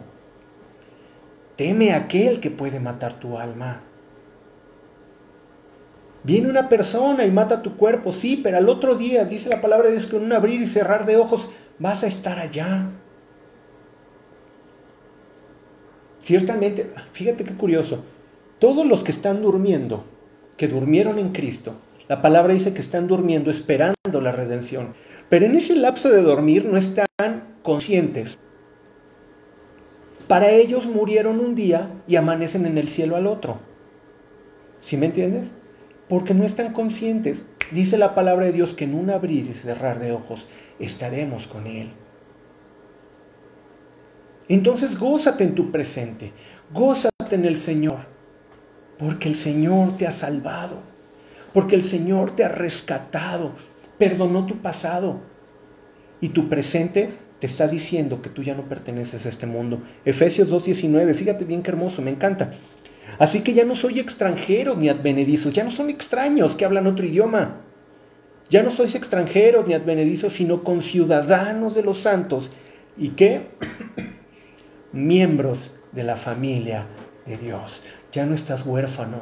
[1.55, 3.83] teme aquel que puede matar tu alma.
[6.23, 9.87] Viene una persona y mata tu cuerpo, sí, pero al otro día, dice la palabra
[9.87, 11.49] de Dios, que en un abrir y cerrar de ojos
[11.79, 12.89] vas a estar allá.
[16.19, 18.03] Ciertamente, fíjate qué curioso,
[18.59, 20.05] todos los que están durmiendo,
[20.57, 21.75] que durmieron en Cristo,
[22.07, 24.93] la palabra dice que están durmiendo esperando la redención.
[25.29, 27.07] Pero en ese lapso de dormir no están
[27.63, 28.37] conscientes.
[30.27, 33.59] Para ellos murieron un día y amanecen en el cielo al otro.
[34.79, 35.51] ¿Sí me entiendes?
[36.07, 37.43] Porque no están conscientes.
[37.71, 40.47] Dice la palabra de Dios que en un abrir y cerrar de ojos
[40.79, 41.91] estaremos con Él.
[44.47, 46.33] Entonces gózate en tu presente,
[46.73, 47.99] gózate en el Señor.
[48.97, 50.81] Porque el Señor te ha salvado.
[51.53, 53.53] Porque el Señor te ha rescatado.
[53.97, 55.21] Perdonó tu pasado.
[56.19, 59.81] Y tu presente te está diciendo que tú ya no perteneces a este mundo.
[60.05, 62.53] Efesios 2.19, fíjate bien qué hermoso, me encanta.
[63.17, 67.03] Así que ya no soy extranjero ni advenedizos, ya no son extraños que hablan otro
[67.03, 67.57] idioma.
[68.51, 72.51] Ya no sois extranjeros ni advenedizos, sino conciudadanos de los santos.
[72.95, 73.47] ¿Y qué?
[74.91, 76.85] Miembros de la familia
[77.25, 77.81] de Dios
[78.11, 79.21] ya no estás huérfano,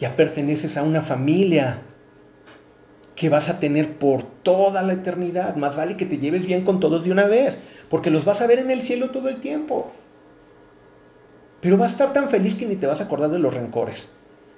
[0.00, 1.82] ya perteneces a una familia
[3.14, 5.56] que vas a tener por toda la eternidad.
[5.56, 7.58] Más vale que te lleves bien con todos de una vez,
[7.88, 9.92] porque los vas a ver en el cielo todo el tiempo.
[11.60, 14.12] Pero vas a estar tan feliz que ni te vas a acordar de los rencores.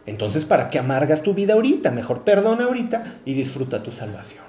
[0.06, 1.90] Entonces, ¿para qué amargas tu vida ahorita?
[1.90, 4.44] Mejor perdona ahorita y disfruta tu salvación.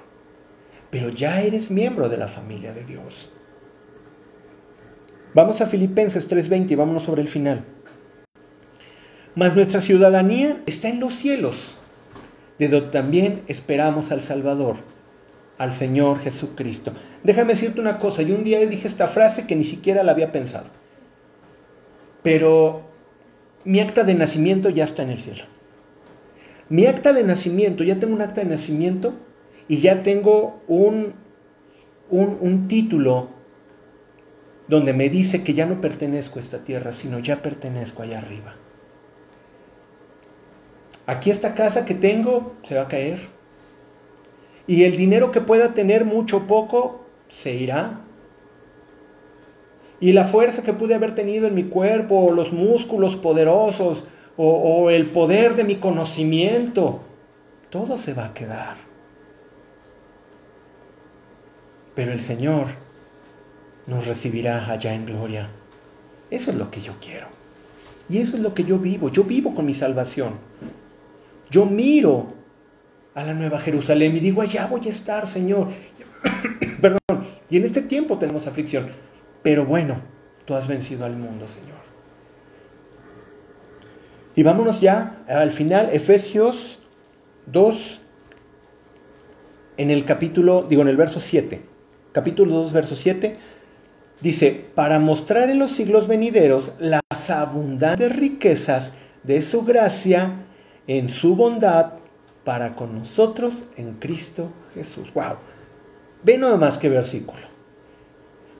[0.90, 3.30] Pero ya eres miembro de la familia de Dios.
[5.34, 7.64] Vamos a Filipenses 3:20 y vámonos sobre el final.
[9.34, 11.77] Mas nuestra ciudadanía está en los cielos,
[12.58, 14.76] de donde también esperamos al Salvador,
[15.58, 16.92] al Señor Jesucristo.
[17.22, 20.32] Déjame decirte una cosa, yo un día dije esta frase que ni siquiera la había
[20.32, 20.66] pensado,
[22.22, 22.82] pero
[23.64, 25.44] mi acta de nacimiento ya está en el cielo.
[26.68, 29.14] Mi acta de nacimiento, ya tengo un acta de nacimiento
[29.68, 31.14] y ya tengo un,
[32.10, 33.30] un, un título
[34.66, 38.54] donde me dice que ya no pertenezco a esta tierra, sino ya pertenezco allá arriba
[41.08, 43.18] aquí esta casa que tengo se va a caer.
[44.66, 48.02] Y el dinero que pueda tener, mucho o poco, se irá.
[50.00, 54.04] Y la fuerza que pude haber tenido en mi cuerpo, o los músculos poderosos,
[54.36, 57.00] o, o el poder de mi conocimiento,
[57.70, 58.76] todo se va a quedar.
[61.94, 62.66] Pero el Señor
[63.86, 65.48] nos recibirá allá en gloria.
[66.30, 67.28] Eso es lo que yo quiero.
[68.10, 69.08] Y eso es lo que yo vivo.
[69.08, 70.47] Yo vivo con mi salvación.
[71.50, 72.34] Yo miro
[73.14, 75.68] a la Nueva Jerusalén y digo, allá voy a estar, Señor.
[76.80, 78.90] Perdón, y en este tiempo tenemos aflicción.
[79.42, 80.00] Pero bueno,
[80.44, 81.78] tú has vencido al mundo, Señor.
[84.34, 86.78] Y vámonos ya al final, Efesios
[87.46, 88.00] 2,
[89.78, 91.62] en el capítulo, digo en el verso 7.
[92.12, 93.36] Capítulo 2, verso 7.
[94.20, 98.92] Dice, para mostrar en los siglos venideros las abundantes riquezas
[99.22, 100.44] de su gracia
[100.88, 101.92] en su bondad
[102.42, 105.14] para con nosotros en Cristo Jesús.
[105.14, 105.36] ¡Wow!
[106.24, 107.46] Ve nada más que versículo.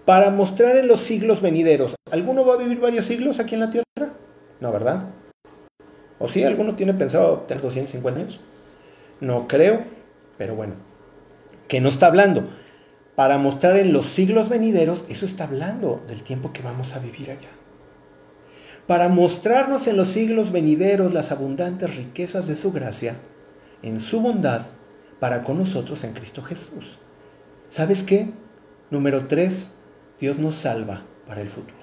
[0.05, 1.97] Para mostrar en los siglos venideros.
[2.13, 4.13] ¿Alguno va a vivir varios siglos aquí en la tierra?
[4.61, 5.07] No, ¿verdad?
[6.21, 6.45] ¿O sí?
[6.45, 8.41] ¿Alguno tiene pensado tener 250 años?
[9.21, 9.83] No creo,
[10.37, 10.75] pero bueno.
[11.67, 12.45] ¿Qué no está hablando?
[13.19, 17.33] para mostrar en los siglos venideros, eso está hablando del tiempo que vamos a vivir
[17.33, 17.49] allá.
[18.89, 23.19] Para mostrarnos en los siglos venideros las abundantes riquezas de su gracia,
[23.83, 24.63] en su bondad,
[25.21, 26.99] para con nosotros en Cristo Jesús.
[27.69, 28.31] ¿Sabes qué?
[28.91, 29.75] Número tres,
[30.19, 31.77] Dios nos salva para el futuro.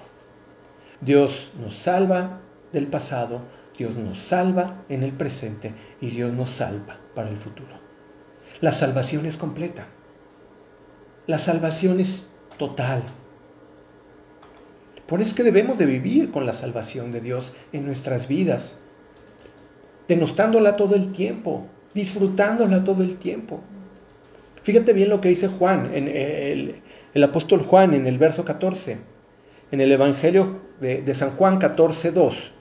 [1.00, 2.40] Dios nos salva
[2.72, 3.42] del pasado,
[3.78, 7.78] Dios nos salva en el presente y Dios nos salva para el futuro.
[8.60, 9.86] La salvación es completa.
[11.28, 12.26] La salvación es
[12.58, 13.04] total.
[15.06, 18.76] Por eso es que debemos de vivir con la salvación de Dios en nuestras vidas,
[20.08, 23.60] denostándola todo el tiempo, disfrutándola todo el tiempo.
[24.62, 26.82] Fíjate bien lo que dice Juan, en el,
[27.14, 28.98] el apóstol Juan en el verso 14,
[29.70, 32.52] en el Evangelio de, de San Juan 14, 2.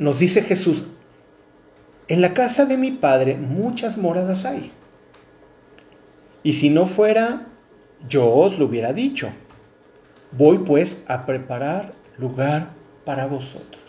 [0.00, 0.84] Nos dice Jesús,
[2.08, 4.72] en la casa de mi Padre muchas moradas hay.
[6.42, 7.46] Y si no fuera,
[8.08, 9.30] yo os lo hubiera dicho.
[10.32, 12.70] Voy pues a preparar lugar
[13.04, 13.84] para vosotros.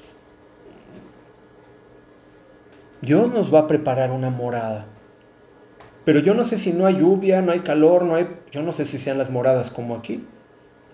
[3.01, 4.85] Dios nos va a preparar una morada.
[6.03, 8.71] Pero yo no sé si no hay lluvia, no hay calor, no hay, yo no
[8.71, 10.25] sé si sean las moradas como aquí.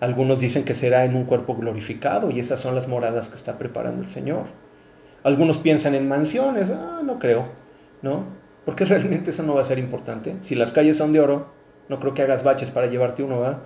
[0.00, 3.58] Algunos dicen que será en un cuerpo glorificado y esas son las moradas que está
[3.58, 4.44] preparando el Señor.
[5.22, 7.46] Algunos piensan en mansiones, ah, no creo,
[8.02, 8.24] ¿no?
[8.64, 10.36] Porque realmente eso no va a ser importante.
[10.42, 11.52] Si las calles son de oro,
[11.88, 13.60] no creo que hagas baches para llevarte uno, ¿va?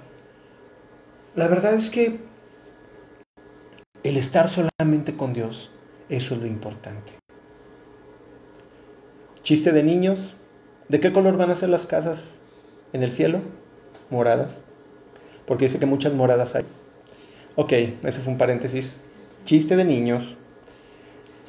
[1.39, 2.18] La verdad es que
[4.03, 5.70] el estar solamente con Dios,
[6.09, 7.12] eso es lo importante.
[9.45, 10.34] Chiste de niños,
[10.89, 12.41] ¿de qué color van a ser las casas
[12.93, 13.41] en el cielo?
[14.11, 14.62] Moradas.
[15.47, 16.64] Porque dice que muchas moradas hay.
[17.55, 18.97] Ok, ese fue un paréntesis.
[19.45, 20.36] Chiste de niños.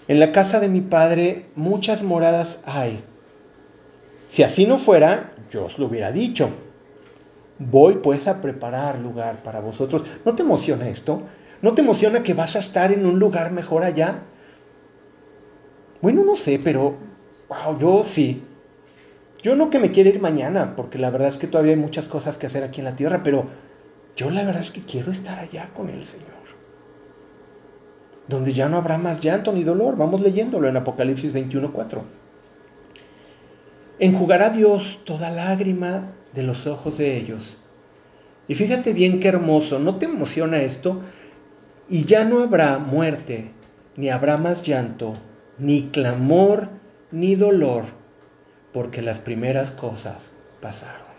[0.08, 3.02] En la casa de mi padre muchas moradas hay.
[4.28, 6.52] Si así no fuera, yo os lo hubiera dicho.
[7.60, 10.06] Voy pues a preparar lugar para vosotros.
[10.24, 11.24] ¿No te emociona esto?
[11.62, 14.22] ¿No te emociona que vas a estar en un lugar mejor allá?
[16.02, 16.96] Bueno, no sé, pero
[17.50, 18.46] wow, yo sí.
[19.44, 22.08] Yo no que me quiera ir mañana, porque la verdad es que todavía hay muchas
[22.08, 23.48] cosas que hacer aquí en la tierra, pero
[24.16, 26.30] yo la verdad es que quiero estar allá con el Señor.
[28.28, 29.98] Donde ya no habrá más llanto ni dolor.
[29.98, 32.02] Vamos leyéndolo en Apocalipsis 21.4.
[33.98, 37.58] Enjugará Dios toda lágrima de los ojos de ellos.
[38.48, 41.02] Y fíjate bien qué hermoso, ¿no te emociona esto?
[41.90, 43.52] Y ya no habrá muerte,
[43.98, 45.18] ni habrá más llanto,
[45.58, 46.70] ni clamor,
[47.12, 47.84] ni dolor,
[48.72, 50.32] porque las primeras cosas
[50.62, 51.10] pasaron.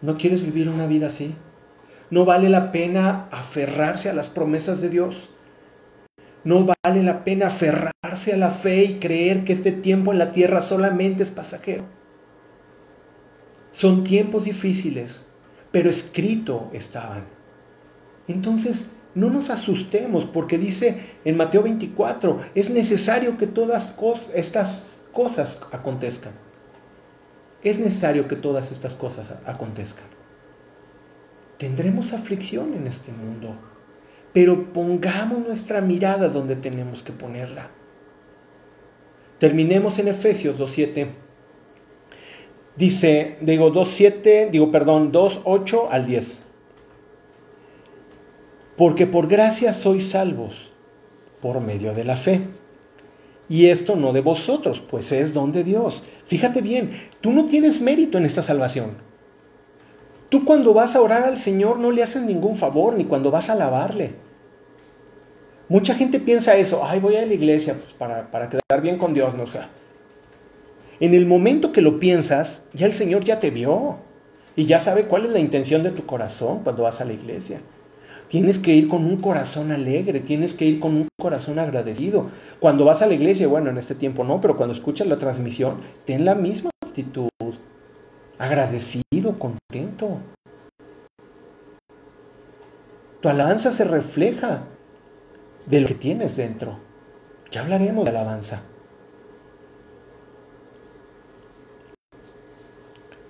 [0.00, 1.34] ¿No quieres vivir una vida así?
[2.08, 5.28] ¿No vale la pena aferrarse a las promesas de Dios?
[6.44, 10.32] No vale la pena aferrarse a la fe y creer que este tiempo en la
[10.32, 11.84] tierra solamente es pasajero.
[13.72, 15.22] Son tiempos difíciles,
[15.70, 17.24] pero escrito estaban.
[18.28, 23.94] Entonces, no nos asustemos porque dice en Mateo 24, es necesario que todas
[24.34, 26.32] estas cosas acontezcan.
[27.62, 30.06] Es necesario que todas estas cosas acontezcan.
[31.58, 33.56] Tendremos aflicción en este mundo
[34.32, 37.70] pero pongamos nuestra mirada donde tenemos que ponerla.
[39.38, 41.08] Terminemos en Efesios 2.7.
[42.76, 46.40] Dice, digo 2.7, digo perdón, 2.8 al 10.
[48.76, 50.72] Porque por gracia sois salvos
[51.40, 52.40] por medio de la fe.
[53.48, 56.02] Y esto no de vosotros, pues es don de Dios.
[56.24, 58.96] Fíjate bien, tú no tienes mérito en esta salvación.
[60.30, 63.50] Tú cuando vas a orar al Señor no le haces ningún favor, ni cuando vas
[63.50, 64.14] a alabarle.
[65.68, 69.12] Mucha gente piensa eso, ay, voy a la iglesia pues, para, para, quedar bien con
[69.12, 69.68] Dios, no sea.
[71.02, 73.96] En el momento que lo piensas, ya el Señor ya te vio
[74.54, 77.60] y ya sabe cuál es la intención de tu corazón cuando vas a la iglesia.
[78.28, 82.28] Tienes que ir con un corazón alegre, tienes que ir con un corazón agradecido.
[82.60, 85.78] Cuando vas a la iglesia, bueno, en este tiempo no, pero cuando escuchas la transmisión,
[86.06, 87.30] ten la misma actitud
[88.38, 90.20] agradecido, contento.
[93.20, 94.62] Tu alabanza se refleja
[95.66, 96.78] de lo que tienes dentro.
[97.50, 98.62] Ya hablaremos de alabanza.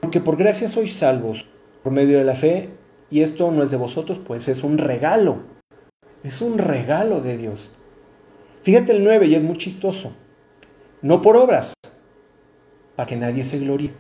[0.03, 1.47] Porque por gracia sois salvos
[1.85, 2.71] por medio de la fe,
[3.09, 5.43] y esto no es de vosotros, pues es un regalo.
[6.25, 7.71] Es un regalo de Dios.
[8.63, 10.13] Fíjate el 9 y es muy chistoso.
[11.03, 11.75] No por obras,
[12.97, 13.93] para que nadie se gloríe.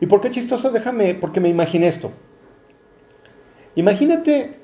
[0.00, 0.70] ¿Y por qué chistoso?
[0.70, 2.12] Déjame, porque me imaginé esto.
[3.74, 4.60] Imagínate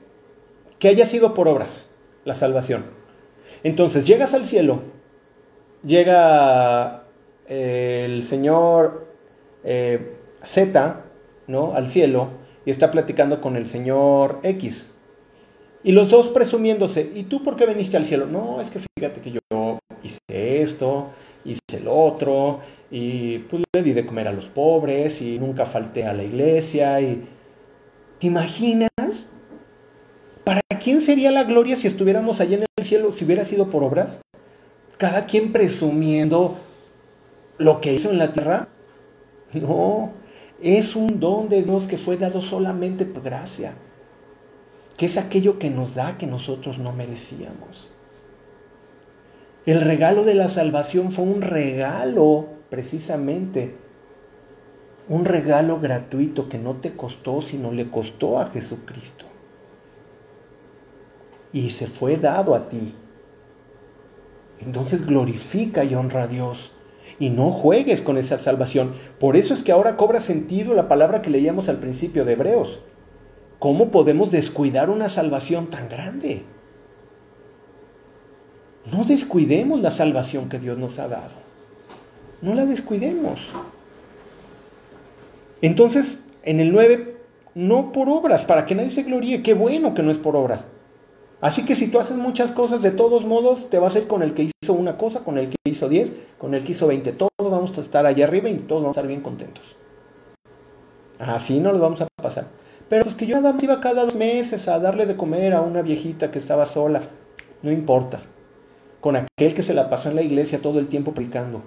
[0.79, 1.91] que haya sido por obras
[2.27, 2.85] la salvación.
[3.63, 4.83] Entonces llegas al cielo,
[5.83, 7.05] llega
[7.49, 9.07] eh, el señor
[9.65, 11.05] eh, Z,
[11.47, 11.75] ¿no?
[11.75, 14.91] Al cielo y está platicando con el señor X.
[15.85, 18.27] Y los dos presumiéndose, ¿y tú por qué viniste al cielo?
[18.27, 20.19] No, es que fíjate que yo hice
[20.63, 21.09] esto,
[21.45, 26.07] hice el otro, y pues le di de comer a los pobres, y nunca falté
[26.07, 27.29] a la iglesia, y...
[28.21, 28.91] ¿Te imaginas?
[30.45, 33.83] ¿Para quién sería la gloria si estuviéramos allá en el cielo, si hubiera sido por
[33.83, 34.21] obras?
[34.99, 36.57] Cada quien presumiendo
[37.59, 38.69] lo que hizo en la tierra.
[39.53, 40.13] No,
[40.63, 43.75] es un don de Dios que fue dado solamente por gracia,
[44.97, 47.91] que es aquello que nos da que nosotros no merecíamos.
[49.67, 53.77] El regalo de la salvación fue un regalo, precisamente,
[55.09, 59.25] un regalo gratuito que no te costó, sino le costó a Jesucristo.
[61.53, 62.95] Y se fue dado a ti.
[64.61, 66.73] Entonces glorifica y honra a Dios
[67.23, 68.95] y no juegues con esa salvación.
[69.21, 72.81] Por eso es que ahora cobra sentido la palabra que leíamos al principio de Hebreos.
[73.61, 76.43] ¿Cómo podemos descuidar una salvación tan grande?
[78.91, 81.35] No descuidemos la salvación que Dios nos ha dado.
[82.41, 83.53] No la descuidemos.
[85.61, 87.19] Entonces, en el 9,
[87.55, 89.45] no por obras, para que nadie se gloríe.
[89.45, 90.67] Qué bueno que no es por obras.
[91.43, 94.23] Así que si tú haces muchas cosas, de todos modos, te vas a ir con
[94.23, 97.11] el que hizo una cosa, con el que hizo 10, con el que hizo 20.
[97.15, 99.77] Todos vamos a estar allá arriba y todos vamos a estar bien contentos.
[101.19, 102.47] Así no lo vamos a pasar.
[102.89, 105.63] Pero pues que yo nada más iba cada dos meses a darle de comer a
[105.63, 107.01] una viejita que estaba sola.
[107.63, 108.21] No importa.
[109.01, 111.65] Con aquel que se la pasó en la iglesia todo el tiempo predicando.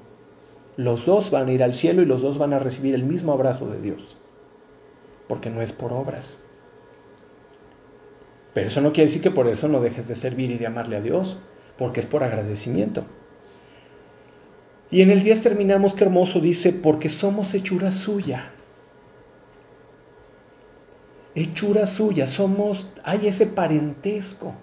[0.78, 3.34] Los dos van a ir al cielo y los dos van a recibir el mismo
[3.34, 4.16] abrazo de Dios.
[5.28, 6.40] Porque no es por obras.
[8.56, 10.96] Pero eso no quiere decir que por eso no dejes de servir y de amarle
[10.96, 11.38] a Dios,
[11.78, 13.04] porque es por agradecimiento.
[14.90, 18.54] Y en el 10 terminamos, qué hermoso, dice, porque somos hechura suya.
[21.36, 24.56] Hechura suya, somos, hay ese parentesco.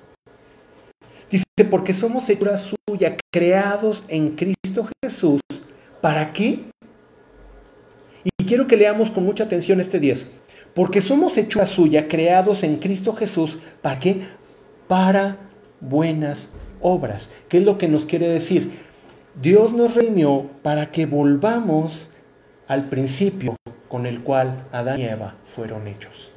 [1.31, 5.43] Dice, porque somos hechura suya, creados en Cristo Jesús.
[6.01, 6.61] ¿Para qué?
[8.25, 10.42] Y quiero que leamos con mucha atención este 10
[10.75, 14.23] porque somos hechura suya, creados en Cristo Jesús, ¿para qué?
[14.89, 15.39] Para
[15.81, 16.51] buenas
[16.81, 17.31] obras.
[17.49, 18.79] ¿Qué es lo que nos quiere decir?
[19.41, 22.11] Dios nos reunió para que volvamos
[22.67, 23.57] al principio
[23.89, 26.33] con el cual Adán y Eva fueron hechos.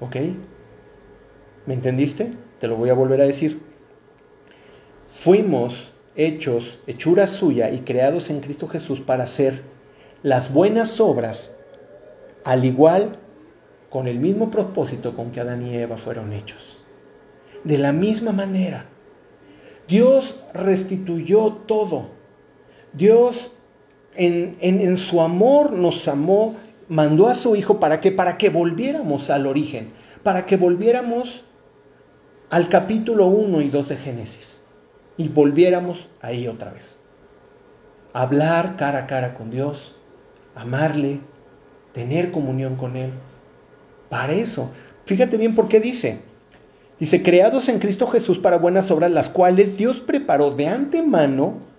[0.00, 0.16] ¿Ok?
[1.66, 2.34] ¿Me entendiste?
[2.58, 3.62] Te lo voy a volver a decir.
[5.06, 9.62] Fuimos hechos, hechura suya y creados en Cristo Jesús para hacer
[10.22, 11.52] las buenas obras
[12.44, 13.18] al igual
[13.90, 16.78] con el mismo propósito con que Adán y Eva fueron hechos.
[17.64, 18.86] De la misma manera,
[19.88, 22.10] Dios restituyó todo.
[22.92, 23.52] Dios
[24.14, 26.56] en, en, su amor nos amó,
[26.88, 31.44] mandó a su Hijo para que, para que volviéramos al origen, para que volviéramos
[32.50, 34.60] al capítulo 1 y 2 de Génesis
[35.16, 36.98] y volviéramos ahí otra vez.
[38.12, 39.96] Hablar cara a cara con Dios,
[40.54, 41.20] amarle,
[41.92, 43.12] tener comunión con Él.
[44.08, 44.70] Para eso,
[45.04, 46.20] fíjate bien por qué dice.
[46.98, 51.70] Dice, creados en Cristo Jesús para buenas obras, las cuales Dios preparó de antemano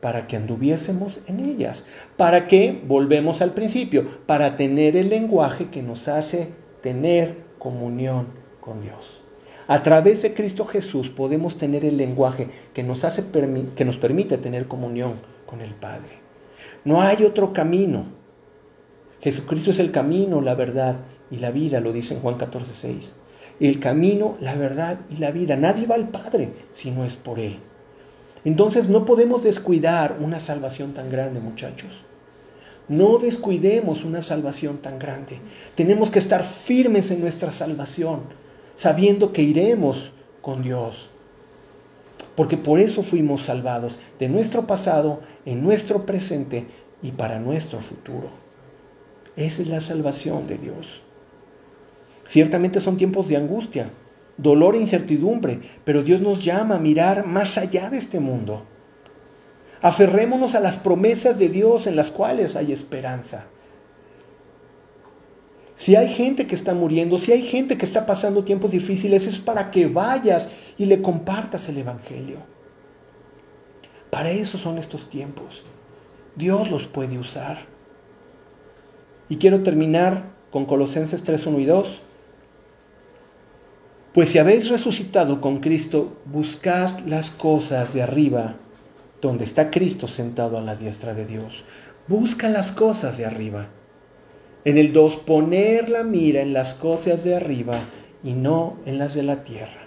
[0.00, 1.84] para que anduviésemos en ellas.
[2.16, 6.48] ¿Para que Volvemos al principio, para tener el lenguaje que nos hace
[6.82, 8.28] tener comunión
[8.60, 9.22] con Dios.
[9.68, 13.26] A través de Cristo Jesús podemos tener el lenguaje que nos, hace,
[13.76, 15.12] que nos permite tener comunión
[15.46, 16.18] con el Padre.
[16.84, 18.06] No hay otro camino.
[19.20, 20.96] Jesucristo es el camino, la verdad
[21.30, 23.14] y la vida, lo dice en Juan 14, 6.
[23.60, 25.56] El camino, la verdad y la vida.
[25.56, 27.58] Nadie va al Padre si no es por Él.
[28.44, 32.04] Entonces no podemos descuidar una salvación tan grande, muchachos.
[32.88, 35.40] No descuidemos una salvación tan grande.
[35.74, 38.22] Tenemos que estar firmes en nuestra salvación,
[38.74, 41.10] sabiendo que iremos con Dios.
[42.34, 46.66] Porque por eso fuimos salvados de nuestro pasado, en nuestro presente
[47.02, 48.39] y para nuestro futuro.
[49.36, 51.02] Esa es la salvación de Dios.
[52.26, 53.90] Ciertamente son tiempos de angustia,
[54.36, 58.64] dolor e incertidumbre, pero Dios nos llama a mirar más allá de este mundo.
[59.82, 63.46] Aferrémonos a las promesas de Dios en las cuales hay esperanza.
[65.74, 69.38] Si hay gente que está muriendo, si hay gente que está pasando tiempos difíciles, es
[69.38, 72.38] para que vayas y le compartas el Evangelio.
[74.10, 75.64] Para eso son estos tiempos.
[76.36, 77.69] Dios los puede usar.
[79.30, 82.00] Y quiero terminar con Colosenses 3, 1 y 2.
[84.12, 88.56] Pues si habéis resucitado con Cristo, buscad las cosas de arriba,
[89.22, 91.64] donde está Cristo sentado a la diestra de Dios.
[92.08, 93.68] Busca las cosas de arriba.
[94.64, 97.78] En el 2, poner la mira en las cosas de arriba
[98.24, 99.80] y no en las de la tierra.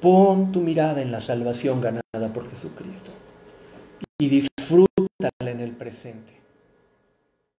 [0.00, 3.10] Pon tu mirada en la salvación ganada por Jesucristo
[4.18, 6.43] y disfrútala en el presente.